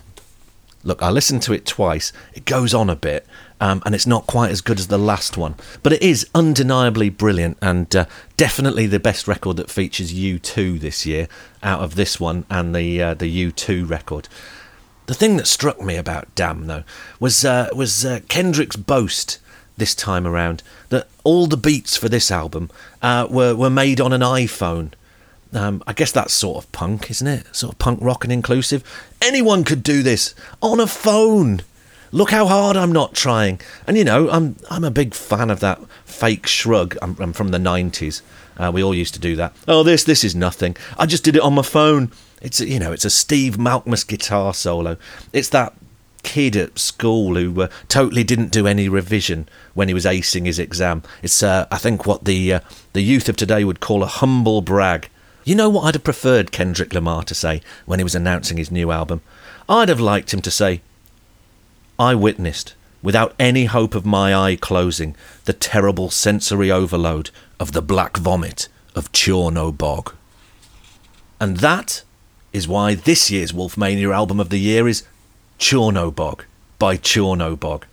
Look, 0.83 1.01
I 1.01 1.09
listened 1.09 1.41
to 1.43 1.53
it 1.53 1.65
twice. 1.65 2.11
It 2.33 2.45
goes 2.45 2.73
on 2.73 2.89
a 2.89 2.95
bit, 2.95 3.25
um, 3.63 3.81
and 3.85 3.95
it's 3.95 4.05
not 4.05 4.27
quite 4.27 4.51
as 4.51 4.59
good 4.59 4.77
as 4.77 4.87
the 4.87 4.97
last 4.97 5.37
one, 5.37 5.55
but 5.83 5.93
it 5.93 6.01
is 6.01 6.27
undeniably 6.35 7.09
brilliant 7.09 7.57
and 7.61 7.95
uh, 7.95 8.05
definitely 8.35 8.87
the 8.87 8.99
best 8.99 9.25
record 9.25 9.55
that 9.55 9.69
features 9.69 10.13
U2 10.13 10.81
this 10.81 11.05
year 11.05 11.29
out 11.63 11.79
of 11.79 11.95
this 11.95 12.19
one 12.19 12.45
and 12.49 12.75
the 12.75 13.01
uh, 13.01 13.13
the 13.13 13.45
U2 13.45 13.89
record. 13.89 14.27
The 15.05 15.13
thing 15.13 15.37
that 15.37 15.47
struck 15.47 15.79
me 15.79 15.95
about 15.95 16.35
Damn 16.35 16.67
though 16.67 16.83
was 17.21 17.45
uh, 17.45 17.69
was 17.73 18.03
uh, 18.05 18.19
Kendrick's 18.27 18.75
boast 18.75 19.39
this 19.77 19.95
time 19.95 20.27
around 20.27 20.61
that 20.89 21.07
all 21.23 21.47
the 21.47 21.55
beats 21.55 21.95
for 21.95 22.09
this 22.09 22.31
album 22.31 22.69
uh, 23.01 23.27
were 23.29 23.55
were 23.55 23.69
made 23.69 24.01
on 24.01 24.11
an 24.11 24.19
iPhone. 24.19 24.91
Um, 25.53 25.81
I 25.87 25.93
guess 25.93 26.11
that's 26.11 26.33
sort 26.33 26.61
of 26.61 26.69
punk, 26.73 27.09
isn't 27.09 27.27
it? 27.27 27.55
Sort 27.55 27.71
of 27.71 27.79
punk 27.79 27.99
rock 28.01 28.25
and 28.25 28.33
inclusive. 28.33 28.83
Anyone 29.21 29.63
could 29.63 29.83
do 29.83 30.03
this 30.03 30.35
on 30.61 30.81
a 30.81 30.87
phone. 30.87 31.61
Look 32.13 32.29
how 32.29 32.45
hard 32.45 32.77
I'm 32.77 32.91
not 32.91 33.15
trying. 33.15 33.59
And 33.87 33.97
you 33.97 34.03
know, 34.03 34.29
I'm 34.29 34.55
I'm 34.69 34.83
a 34.83 34.91
big 34.91 35.15
fan 35.15 35.49
of 35.49 35.59
that 35.61 35.81
fake 36.05 36.45
shrug. 36.45 36.95
I'm, 37.01 37.17
I'm 37.19 37.33
from 37.33 37.47
the 37.49 37.57
'90s. 37.57 38.21
Uh, 38.55 38.71
we 38.71 38.83
all 38.83 38.93
used 38.93 39.15
to 39.15 39.19
do 39.19 39.35
that. 39.35 39.55
Oh, 39.67 39.81
this 39.81 40.03
this 40.03 40.23
is 40.23 40.35
nothing. 40.35 40.77
I 40.99 41.07
just 41.07 41.23
did 41.23 41.35
it 41.35 41.41
on 41.41 41.55
my 41.55 41.63
phone. 41.63 42.11
It's 42.39 42.61
a, 42.61 42.67
you 42.67 42.77
know, 42.77 42.91
it's 42.91 43.03
a 43.03 43.09
Steve 43.09 43.57
Malkmus 43.57 44.05
guitar 44.05 44.53
solo. 44.53 44.97
It's 45.33 45.49
that 45.49 45.73
kid 46.21 46.55
at 46.55 46.77
school 46.77 47.33
who 47.33 47.63
uh, 47.63 47.67
totally 47.87 48.23
didn't 48.23 48.51
do 48.51 48.67
any 48.67 48.87
revision 48.87 49.49
when 49.73 49.87
he 49.87 49.93
was 49.95 50.05
acing 50.05 50.45
his 50.45 50.59
exam. 50.59 51.01
It's 51.23 51.41
uh, 51.41 51.65
I 51.71 51.79
think 51.79 52.05
what 52.05 52.25
the 52.25 52.53
uh, 52.53 52.59
the 52.93 53.01
youth 53.01 53.27
of 53.27 53.37
today 53.37 53.63
would 53.63 53.79
call 53.79 54.03
a 54.03 54.07
humble 54.07 54.61
brag. 54.61 55.09
You 55.45 55.55
know 55.55 55.67
what 55.67 55.85
I'd 55.85 55.95
have 55.95 56.03
preferred 56.03 56.51
Kendrick 56.51 56.93
Lamar 56.93 57.23
to 57.23 57.33
say 57.33 57.63
when 57.87 57.99
he 57.99 58.03
was 58.03 58.13
announcing 58.13 58.57
his 58.57 58.69
new 58.69 58.91
album? 58.91 59.21
I'd 59.67 59.89
have 59.89 59.99
liked 59.99 60.31
him 60.31 60.43
to 60.43 60.51
say, 60.51 60.81
I 61.99 62.15
witnessed, 62.15 62.73
without 63.03 63.35
any 63.37 63.65
hope 63.65 63.93
of 63.93 64.05
my 64.05 64.33
eye 64.33 64.55
closing, 64.55 65.15
the 65.45 65.53
terrible 65.53 66.09
sensory 66.09 66.71
overload 66.71 67.29
of 67.59 67.71
the 67.71 67.81
black 67.81 68.17
vomit 68.17 68.67
of 68.95 69.11
Chornobog. 69.11 70.13
And 71.39 71.57
that 71.57 72.03
is 72.51 72.67
why 72.67 72.95
this 72.95 73.29
year's 73.29 73.51
Wolfmania 73.51 74.13
album 74.13 74.39
of 74.39 74.49
the 74.49 74.59
year 74.59 74.87
is 74.87 75.03
Chornobog 75.59 76.41
by 76.79 76.97
Chornobog. 76.97 77.83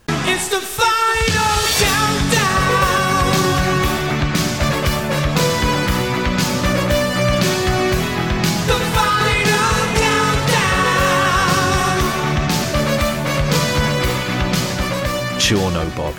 Chornobog. 15.51 16.15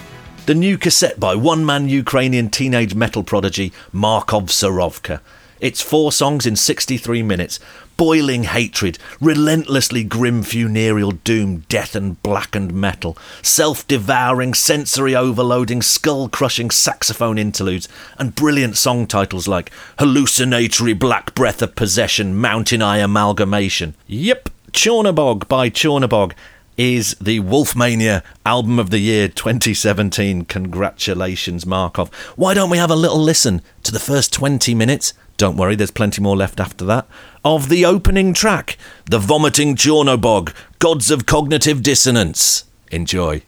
The 0.46 0.54
new 0.54 0.78
cassette 0.78 1.17
by 1.17 1.36
one 1.36 1.65
man 1.65 1.88
Ukrainian 1.88 2.50
teenage 2.50 2.94
metal 2.94 3.24
prodigy 3.24 3.72
Markov 3.94 4.52
Soroka. 4.52 5.22
It's 5.62 5.82
four 5.82 6.12
songs 6.12 6.46
in 6.46 6.58
63 6.58 7.24
minutes. 7.24 7.58
Boiling 7.96 8.44
hatred, 8.44 8.98
relentlessly 9.22 10.04
grim 10.04 10.44
funereal 10.44 11.12
doom, 11.12 11.60
death 11.70 11.96
and 11.96 12.22
blackened 12.22 12.74
metal, 12.74 13.17
self 13.41 13.88
devouring, 13.88 14.54
sensory 14.54 15.15
overloading, 15.15 15.82
skull 15.82 16.28
crushing 16.28 16.70
saxophone 16.70 17.38
interludes, 17.38 17.88
and 18.20 18.36
brilliant 18.36 18.76
song 18.76 19.08
titles 19.08 19.48
like 19.48 19.72
Hallucinatory 19.98 20.91
Black 20.91 21.34
Breath 21.36 21.62
of 21.62 21.78
Possession, 21.78 22.36
Mountain 22.36 22.82
Eye 22.82 22.98
Amalgamation. 22.98 23.96
Yep, 24.08 24.50
Chornobog 24.74 25.48
by 25.48 25.70
Chornobog 25.70 26.34
is 26.77 27.15
the 27.21 27.39
Wolfmania 27.39 28.23
Album 28.45 28.79
of 28.79 28.89
the 28.89 28.99
Year 28.99 29.27
2017. 29.27 30.45
Congratulations, 30.45 31.65
Markov. 31.65 32.13
Why 32.36 32.53
don't 32.53 32.69
we 32.69 32.77
have 32.77 32.91
a 32.91 32.95
little 32.95 33.19
listen 33.19 33.62
to 33.84 33.91
the 33.91 33.99
first 33.99 34.34
20 34.34 34.73
minutes? 34.75 35.13
Don't 35.38 35.57
worry, 35.57 35.75
there's 35.75 35.91
plenty 35.91 36.21
more 36.21 36.38
left 36.38 36.60
after 36.60 36.86
that. 36.86 37.07
Of 37.43 37.69
the 37.69 37.86
opening 37.86 38.34
track, 38.34 38.77
The 39.10 39.19
Vomiting 39.19 39.75
Chornobog, 39.75 40.53
Gods 40.79 41.10
of 41.10 41.25
Cognitive 41.25 41.81
Dissonance. 41.81 42.65
Enjoy. 42.91 43.41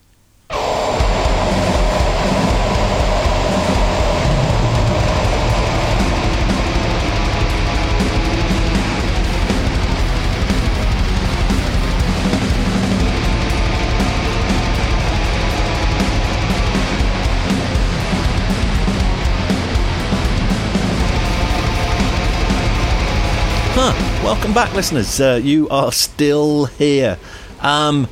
Welcome 24.34 24.56
back, 24.56 24.74
listeners. 24.74 25.22
Uh, 25.22 25.39
you 25.41 25.69
are 25.69 25.91
still 25.91 26.65
here. 26.65 27.19
Um, 27.62 28.08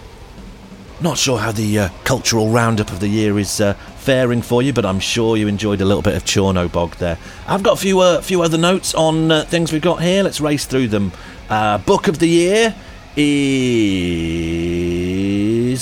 not 1.01 1.17
sure 1.17 1.39
how 1.39 1.51
the 1.51 1.79
uh, 1.79 1.89
cultural 2.03 2.49
roundup 2.49 2.91
of 2.91 2.99
the 2.99 3.07
year 3.07 3.39
is 3.39 3.59
uh, 3.59 3.73
faring 3.73 4.43
for 4.43 4.61
you, 4.61 4.71
but 4.71 4.85
I'm 4.85 4.99
sure 4.99 5.35
you 5.35 5.47
enjoyed 5.47 5.81
a 5.81 5.85
little 5.85 6.03
bit 6.03 6.15
of 6.15 6.23
Chornobog 6.23 6.97
there. 6.97 7.17
I've 7.47 7.63
got 7.63 7.73
a 7.73 7.81
few 7.81 8.01
uh, 8.01 8.21
few 8.21 8.43
other 8.43 8.59
notes 8.59 8.93
on 8.93 9.31
uh, 9.31 9.45
things 9.45 9.73
we've 9.73 9.81
got 9.81 10.03
here. 10.03 10.21
Let's 10.21 10.39
race 10.39 10.63
through 10.63 10.89
them. 10.89 11.11
Uh, 11.49 11.79
book 11.79 12.07
of 12.07 12.19
the 12.19 12.27
year 12.27 12.75
is 13.15 13.49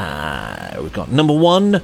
Uh, 0.01 0.81
we've 0.81 0.93
got 0.93 1.11
number 1.11 1.33
one, 1.33 1.79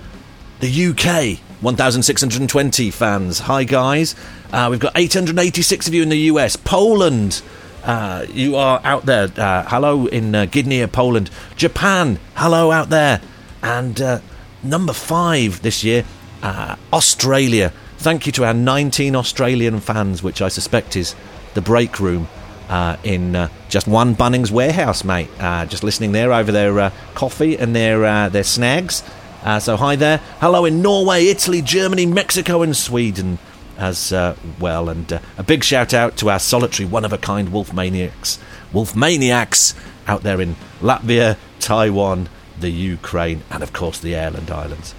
the 0.60 0.86
UK, 0.88 1.39
1,620 1.62 2.89
fans. 2.89 3.39
Hi, 3.41 3.63
guys. 3.63 4.15
Uh, 4.51 4.69
we've 4.71 4.80
got 4.80 4.93
886 4.97 5.88
of 5.88 5.93
you 5.93 6.01
in 6.01 6.10
the 6.10 6.17
US. 6.32 6.56
Poland, 6.56 7.43
uh, 7.84 8.25
you 8.27 8.56
are 8.56 8.82
out 8.84 9.06
there. 9.06 9.27
Uh, 9.38 9.63
hello 9.67 10.08
in 10.08 10.34
uh, 10.34 10.45
Gdynia, 10.45 10.91
Poland. 10.91 11.30
Japan, 11.58 12.17
hello 12.34 12.71
out 12.71 12.89
there. 12.89 13.21
And 13.62 14.01
uh, 14.01 14.19
number 14.63 14.93
five 14.93 15.62
this 15.62 15.84
year, 15.84 16.03
uh, 16.41 16.75
Australia. 16.91 17.71
Thank 17.99 18.25
you 18.25 18.32
to 18.32 18.45
our 18.45 18.53
19 18.56 19.15
Australian 19.15 19.80
fans, 19.80 20.23
which 20.23 20.41
I 20.41 20.47
suspect 20.47 20.95
is 20.95 21.15
the 21.53 21.62
break 21.62 21.99
room 21.99 22.27
uh, 22.69 22.97
in 23.03 23.36
uh, 23.36 23.49
just 23.69 23.88
one 23.88 24.15
Bunnings 24.15 24.51
warehouse, 24.51 25.03
mate. 25.03 25.30
Uh, 25.39 25.65
just 25.65 25.84
listening 25.84 26.12
there 26.12 26.34
over 26.34 26.51
their 26.51 26.80
uh, 26.80 26.91
coffee 27.15 27.58
and 27.58 27.75
their 27.75 28.06
uh, 28.06 28.30
their 28.30 28.43
snags. 28.43 29.03
Uh, 29.43 29.60
so 29.60 29.77
hi 29.77 29.95
there. 29.95 30.17
Hello 30.39 30.65
in 30.65 30.82
Norway, 30.82 31.27
Italy, 31.27 31.62
Germany, 31.62 32.06
Mexico, 32.06 32.62
and 32.62 32.75
Sweden 32.75 33.39
as 33.77 34.12
well. 34.60 34.89
And 34.89 35.12
a 35.38 35.43
big 35.43 35.63
shout 35.63 35.93
out 35.93 36.17
to 36.17 36.30
our 36.30 36.39
solitary, 36.39 36.88
one 36.88 37.06
of 37.06 37.13
a 37.13 37.17
kind 37.17 37.49
wolf 37.51 37.71
maniacs, 37.71 38.39
wolf 38.73 38.95
maniacs 38.95 39.75
out 40.08 40.23
there 40.23 40.41
in 40.41 40.56
Latvia, 40.82 41.38
Taiwan, 41.60 42.30
the 42.60 42.69
Ukraine, 42.69 43.43
and 43.51 43.62
of 43.63 43.71
course 43.73 43.99
the 43.99 44.15
Ireland 44.15 44.49
Islands. 44.51 44.95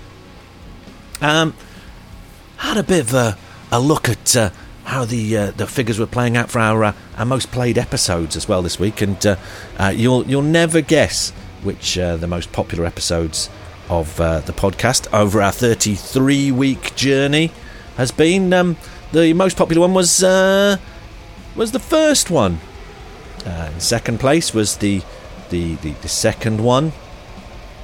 Um, 1.20 1.54
had 2.58 2.76
a 2.76 2.82
bit 2.84 3.00
of 3.00 3.14
a, 3.14 3.36
a 3.72 3.80
look 3.80 4.08
at 4.08 4.52
how 4.88 5.04
the 5.04 5.36
uh, 5.36 5.50
the 5.50 5.66
figures 5.66 5.98
were 5.98 6.06
playing 6.06 6.36
out 6.36 6.50
for 6.50 6.58
our 6.58 6.82
uh, 6.82 6.92
our 7.18 7.26
most 7.26 7.52
played 7.52 7.76
episodes 7.76 8.36
as 8.36 8.48
well 8.48 8.62
this 8.62 8.78
week, 8.78 9.02
and 9.02 9.24
uh, 9.26 9.36
uh, 9.78 9.92
you'll 9.94 10.26
you'll 10.26 10.42
never 10.42 10.80
guess 10.80 11.30
which 11.62 11.98
uh, 11.98 12.16
the 12.16 12.26
most 12.26 12.52
popular 12.52 12.86
episodes 12.86 13.50
of 13.90 14.16
the 14.16 14.54
podcast 14.54 15.06
over 15.14 15.40
our 15.40 15.52
33 15.52 16.52
week 16.52 16.94
journey 16.94 17.50
has 17.96 18.10
been. 18.10 18.52
Um, 18.52 18.76
the 19.12 19.32
most 19.32 19.56
popular 19.56 19.80
one 19.80 19.94
was 19.94 20.22
was 20.22 21.72
the 21.72 21.78
first 21.78 22.30
one. 22.30 22.58
Second 23.78 24.20
place 24.20 24.54
was 24.54 24.78
the 24.78 25.02
the, 25.50 25.74
the, 25.76 25.92
the 25.92 26.08
second 26.08 26.62
one. 26.62 26.92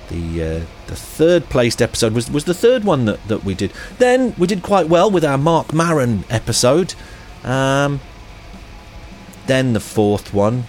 The 0.08 0.42
uh, 0.42 0.60
the 0.86 0.96
third 0.96 1.48
placed 1.48 1.80
episode 1.80 2.12
was 2.12 2.30
was 2.30 2.44
the 2.44 2.54
third 2.54 2.84
one 2.84 3.06
that, 3.06 3.26
that 3.28 3.44
we 3.44 3.54
did. 3.54 3.72
Then 3.98 4.34
we 4.36 4.46
did 4.46 4.62
quite 4.62 4.88
well 4.88 5.10
with 5.10 5.24
our 5.24 5.38
Marc 5.38 5.72
Maron 5.72 6.24
episode. 6.28 6.94
Um, 7.42 8.00
then 9.46 9.72
the 9.72 9.80
fourth 9.80 10.32
one, 10.32 10.64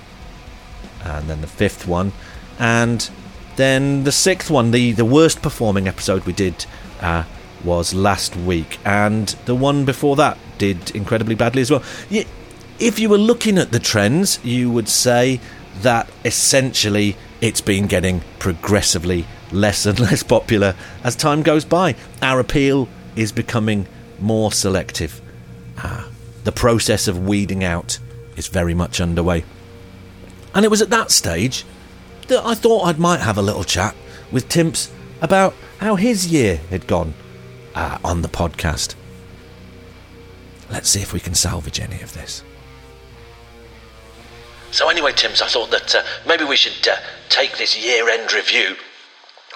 and 1.04 1.30
then 1.30 1.42
the 1.42 1.48
fifth 1.48 1.88
one, 1.88 2.14
and 2.60 3.10
then 3.56 4.04
the 4.04 4.12
sixth 4.12 4.50
one, 4.50 4.72
the 4.72 4.92
the 4.92 5.06
worst 5.06 5.42
performing 5.42 5.88
episode 5.88 6.26
we 6.26 6.34
did 6.34 6.66
uh, 7.02 7.24
was 7.64 7.94
last 7.94 8.36
week, 8.36 8.78
and 8.86 9.30
the 9.46 9.56
one 9.56 9.86
before 9.86 10.16
that 10.16 10.38
did 10.58 10.96
incredibly 10.96 11.36
badly 11.36 11.62
as 11.62 11.72
well. 11.72 11.84
If 12.78 13.00
you 13.00 13.10
were 13.10 13.18
looking 13.18 13.58
at 13.58 13.72
the 13.72 13.80
trends, 13.80 14.44
you 14.44 14.70
would 14.70 14.90
say 14.90 15.40
that 15.82 16.10
essentially 16.26 17.16
it's 17.42 17.62
been 17.62 17.88
getting 17.88 18.22
progressively 18.40 19.26
less 19.52 19.86
and 19.86 20.00
less 20.08 20.24
popular 20.24 20.76
as 21.04 21.16
time 21.16 21.44
goes 21.44 21.66
by. 21.66 21.96
Our 22.22 22.40
appeal 22.40 22.88
is 23.16 23.32
becoming 23.32 23.88
more 24.20 24.52
selective. 24.52 25.22
Ah, 25.78 26.10
the 26.44 26.52
process 26.52 27.08
of 27.08 27.28
weeding 27.28 27.64
out 27.64 28.00
is 28.36 28.48
very 28.48 28.74
much 28.74 29.02
underway. 29.02 29.44
And 30.54 30.64
it 30.64 30.72
was 30.72 30.82
at 30.82 30.90
that 30.90 31.12
stage 31.12 31.66
that 32.28 32.46
I 32.46 32.56
thought 32.56 32.86
I 32.86 32.94
might 32.94 33.20
have 33.20 33.38
a 33.38 33.42
little 33.42 33.64
chat 33.64 33.96
with 34.32 34.50
Timps 34.50 34.92
about 35.22 35.54
how 35.80 35.96
his 35.96 36.28
year 36.28 36.58
had 36.70 36.88
gone 36.88 37.14
uh, 37.74 37.98
on 38.04 38.22
the 38.22 38.28
podcast. 38.28 38.96
Let's 40.70 40.90
see 40.90 41.02
if 41.02 41.14
we 41.14 41.20
can 41.20 41.36
salvage 41.36 41.80
any 41.80 42.02
of 42.02 42.14
this. 42.14 42.44
So, 44.76 44.90
anyway, 44.90 45.14
Timps, 45.14 45.42
I 45.42 45.48
thought 45.48 45.72
that 45.72 45.96
uh, 45.96 46.04
maybe 46.28 46.44
we 46.44 46.58
should 46.58 46.86
uh, 46.86 46.98
take 47.30 47.58
this 47.58 47.82
year 47.82 48.10
end 48.10 48.34
review 48.34 48.76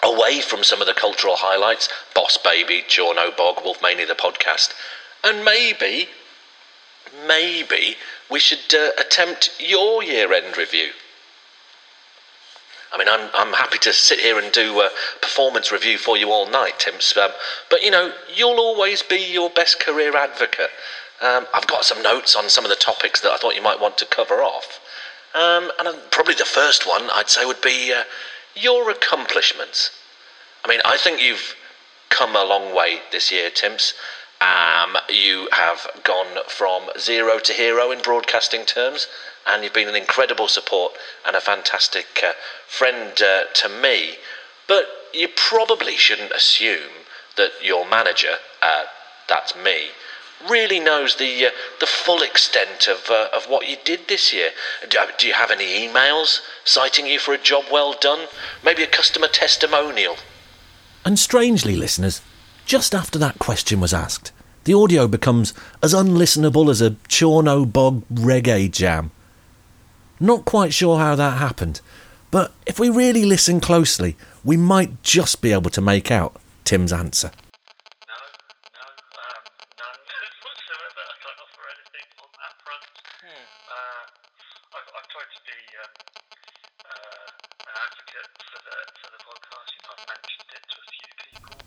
away 0.01 0.39
from 0.39 0.63
some 0.63 0.79
of 0.79 0.87
the 0.87 0.93
cultural 0.93 1.35
highlights 1.35 1.89
Boss 2.15 2.37
Baby, 2.37 2.85
Chornobog, 2.87 3.57
Wolfmania 3.57 4.07
the 4.07 4.15
podcast, 4.15 4.73
and 5.21 5.43
maybe, 5.43 6.07
maybe 7.27 7.97
we 8.31 8.39
should 8.39 8.73
uh, 8.73 8.91
attempt 8.97 9.51
your 9.59 10.01
year 10.01 10.31
end 10.31 10.55
review. 10.55 10.91
I 12.93 12.97
mean, 12.97 13.09
I'm, 13.09 13.29
I'm 13.33 13.51
happy 13.51 13.79
to 13.79 13.91
sit 13.91 14.21
here 14.21 14.39
and 14.39 14.53
do 14.53 14.79
a 14.79 14.89
performance 15.21 15.69
review 15.69 15.97
for 15.97 16.15
you 16.15 16.31
all 16.31 16.49
night, 16.49 16.79
Timps. 16.79 17.17
Um, 17.17 17.31
but, 17.69 17.83
you 17.83 17.91
know, 17.91 18.13
you'll 18.33 18.61
always 18.61 19.03
be 19.03 19.17
your 19.17 19.49
best 19.49 19.81
career 19.81 20.15
advocate. 20.15 20.71
Um, 21.21 21.45
I've 21.53 21.67
got 21.67 21.83
some 21.83 22.01
notes 22.01 22.37
on 22.37 22.47
some 22.47 22.63
of 22.63 22.69
the 22.69 22.77
topics 22.77 23.19
that 23.19 23.31
I 23.33 23.37
thought 23.37 23.55
you 23.55 23.61
might 23.61 23.81
want 23.81 23.97
to 23.97 24.05
cover 24.05 24.35
off. 24.35 24.79
Um, 25.33 25.71
and 25.79 25.97
probably 26.11 26.33
the 26.33 26.45
first 26.45 26.87
one 26.87 27.09
I'd 27.11 27.29
say 27.29 27.45
would 27.45 27.61
be 27.61 27.93
uh, 27.93 28.03
your 28.55 28.89
accomplishments. 28.89 29.91
I 30.65 30.67
mean, 30.67 30.81
I 30.83 30.97
think 30.97 31.21
you've 31.21 31.55
come 32.09 32.35
a 32.35 32.43
long 32.43 32.75
way 32.75 32.99
this 33.11 33.31
year, 33.31 33.49
Timps. 33.49 33.93
Um, 34.41 34.97
you 35.09 35.49
have 35.51 35.85
gone 36.03 36.43
from 36.47 36.89
zero 36.97 37.39
to 37.39 37.53
hero 37.53 37.91
in 37.91 38.01
broadcasting 38.01 38.65
terms, 38.65 39.07
and 39.45 39.63
you've 39.63 39.73
been 39.73 39.89
an 39.89 39.95
incredible 39.95 40.47
support 40.47 40.93
and 41.25 41.35
a 41.35 41.41
fantastic 41.41 42.07
uh, 42.23 42.33
friend 42.67 43.21
uh, 43.21 43.43
to 43.53 43.69
me. 43.69 44.15
But 44.67 44.85
you 45.13 45.27
probably 45.35 45.95
shouldn't 45.95 46.31
assume 46.31 47.05
that 47.35 47.51
your 47.61 47.87
manager, 47.87 48.35
uh, 48.61 48.83
that's 49.27 49.55
me, 49.55 49.89
really 50.49 50.79
knows 50.79 51.15
the 51.15 51.47
uh, 51.47 51.49
the 51.79 51.87
full 51.87 52.21
extent 52.21 52.87
of 52.87 53.09
uh, 53.09 53.27
of 53.35 53.45
what 53.45 53.67
you 53.67 53.77
did 53.83 54.07
this 54.07 54.31
year. 54.33 54.49
Do, 54.89 54.99
do 55.17 55.27
you 55.27 55.33
have 55.33 55.51
any 55.51 55.87
emails 55.87 56.41
citing 56.63 57.07
you 57.07 57.19
for 57.19 57.33
a 57.33 57.37
job 57.37 57.65
well 57.71 57.95
done? 57.99 58.27
Maybe 58.63 58.83
a 58.83 58.87
customer 58.87 59.27
testimonial. 59.27 60.17
And 61.03 61.17
strangely, 61.17 61.75
listeners, 61.75 62.21
just 62.65 62.93
after 62.93 63.17
that 63.19 63.39
question 63.39 63.79
was 63.79 63.93
asked, 63.93 64.31
the 64.65 64.73
audio 64.73 65.07
becomes 65.07 65.53
as 65.81 65.93
unlistenable 65.93 66.69
as 66.69 66.81
a 66.81 66.91
Chornobog 67.07 68.03
reggae 68.13 68.69
jam. 68.69 69.11
Not 70.19 70.45
quite 70.45 70.73
sure 70.73 70.99
how 70.99 71.15
that 71.15 71.37
happened, 71.37 71.81
but 72.29 72.51
if 72.65 72.77
we 72.77 72.89
really 72.89 73.23
listen 73.25 73.59
closely, 73.61 74.17
we 74.43 74.57
might 74.57 75.01
just 75.01 75.41
be 75.41 75.53
able 75.53 75.71
to 75.71 75.81
make 75.81 76.11
out 76.11 76.35
Tim's 76.65 76.91
answer. 76.93 77.31
No, 78.05 78.19
no, 78.75 78.83
um, 78.83 79.41
none 79.79 79.97
whatsoever. 80.43 81.03
I 81.07 81.15
don't 81.23 81.39
offer 81.39 81.63
anything 81.71 82.07
on 82.19 82.29
that 82.37 82.53
front. 82.61 82.83
Uh, 83.23 84.03
I've, 84.75 84.89
I've 84.91 85.07
tried 85.09 85.31
to 85.33 85.41
be 85.47 85.57
um, 85.79 85.93
uh, 86.83 87.25
an 87.65 87.75
advocate 87.79 88.29
for 88.43 88.59
the 88.59 88.77
for 88.99 89.09
the 89.15 89.21
podcast. 89.23 89.69
You 89.73 89.81
know, 89.87 89.95
I've 89.95 90.05
mentioned 90.13 90.51
it 90.53 90.63
to 90.67 90.75
a 90.77 90.85
few 90.93 91.09
people. 91.23 91.57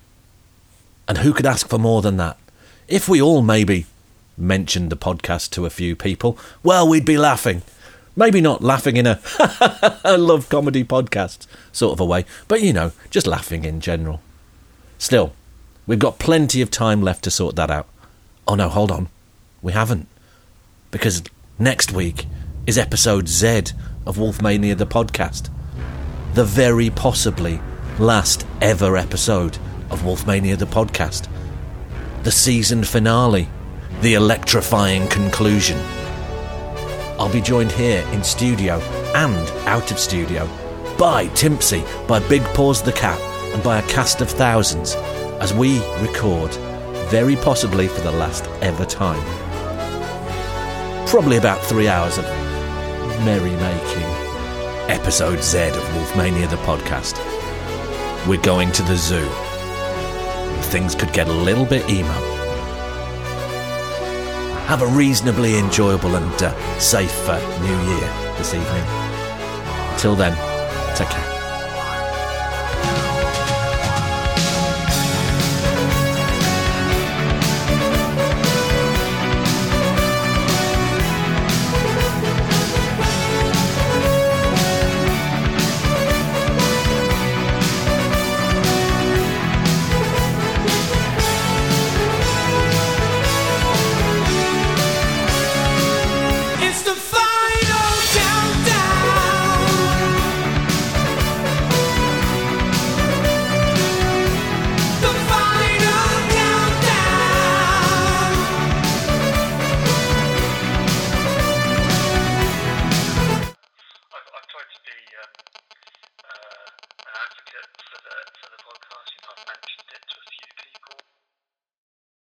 And 1.13 1.19
who 1.19 1.35
could 1.35 1.45
ask 1.45 1.69
for 1.69 1.77
more 1.79 2.01
than 2.01 2.17
that? 2.17 2.39
If 2.89 3.07
we 3.07 3.21
all 3.21 3.43
maybe 3.43 3.85
mentioned 4.39 4.89
the 4.89 4.97
podcast 4.97 5.51
to 5.51 5.67
a 5.67 5.69
few 5.69 5.95
people, 5.95 6.39
well, 6.63 6.89
we'd 6.89 7.05
be 7.05 7.19
laughing. 7.19 7.61
Maybe 8.17 8.41
not 8.41 8.63
laughing 8.63 8.97
in 8.97 9.07
a 9.07 9.21
love 10.17 10.49
comedy 10.49 10.85
podcast 10.85 11.47
sort 11.71 11.93
of 11.93 12.01
a 12.01 12.07
way, 12.07 12.25
but 12.49 12.63
you 12.63 12.73
know, 12.73 12.93
just 13.11 13.27
laughing 13.27 13.67
in 13.67 13.83
general. 13.83 14.23
Still, 14.97 15.35
we've 15.87 15.99
got 15.99 16.19
plenty 16.19 16.63
of 16.63 16.71
time 16.71 17.03
left 17.03 17.25
to 17.25 17.31
sort 17.31 17.57
that 17.57 17.71
out. 17.71 17.89
Oh 18.49 18.55
no, 18.55 18.71
hold 18.71 18.91
on. 18.91 19.11
We 19.61 19.73
haven't. 19.73 20.09
Because 20.91 21.23
next 21.59 21.93
week 21.93 22.25
is 22.67 22.79
episode 22.79 23.29
Z 23.29 23.65
of 24.07 24.17
Wolfmania 24.17 24.79
the 24.79 24.87
podcast. 24.87 25.51
The 26.33 26.45
very 26.45 26.89
possibly 26.89 27.61
last 27.99 28.47
ever 28.63 28.97
episode 28.97 29.59
of 29.93 30.01
Wolfmania 30.01 30.59
the 30.59 30.65
podcast. 30.65 31.29
The 32.23 32.33
season 32.33 32.83
finale. 32.83 33.49
The 34.01 34.15
electrifying 34.15 35.07
conclusion. 35.09 35.79
I'll 37.19 37.33
be 37.33 37.41
joined 37.41 37.71
here 37.71 38.05
in 38.13 38.25
studio 38.25 38.81
and 39.15 39.49
out 39.69 39.93
of 39.93 39.99
studio 39.99 40.47
by 40.99 41.27
Timpsy, 41.29 41.85
by 42.09 42.21
Big 42.29 42.43
Paws 42.55 42.83
the 42.83 42.93
Cat, 42.93 43.21
and 43.55 43.63
by 43.63 43.79
a 43.79 43.89
cast 43.89 44.21
of 44.21 44.31
thousands 44.31 44.95
as 45.41 45.53
we 45.53 45.79
record, 46.01 46.53
very 47.11 47.37
possibly 47.37 47.87
for 47.87 48.01
the 48.01 48.13
last 48.13 48.47
ever 48.61 48.85
time. 48.85 49.23
Probably 51.07 51.37
about 51.37 51.61
three 51.65 51.89
hours 51.89 52.19
of 52.19 52.25
merrymaking. 53.25 54.03
Episode 54.89 55.43
Z 55.43 55.59
of 55.69 55.85
Wolfmania 55.95 56.49
the 56.49 56.57
podcast. 56.57 57.19
We're 58.27 58.41
going 58.43 58.73
to 58.73 58.83
the 58.83 58.97
zoo. 58.97 59.52
Things 60.73 60.95
could 60.95 61.13
get 61.13 61.29
a 61.29 61.33
little 61.33 61.67
bit 61.67 61.87
emo. 61.91 62.09
Have 64.69 64.81
a 64.81 64.87
reasonably 64.87 65.59
enjoyable 65.59 66.17
and 66.17 66.43
uh, 66.43 66.79
safe 66.79 67.29
uh, 67.29 67.39
new 67.61 67.79
year 67.91 68.37
this 68.39 68.55
evening. 68.55 69.99
Till 69.99 70.17
then, 70.17 70.33
take 70.97 71.09
care. 71.09 71.32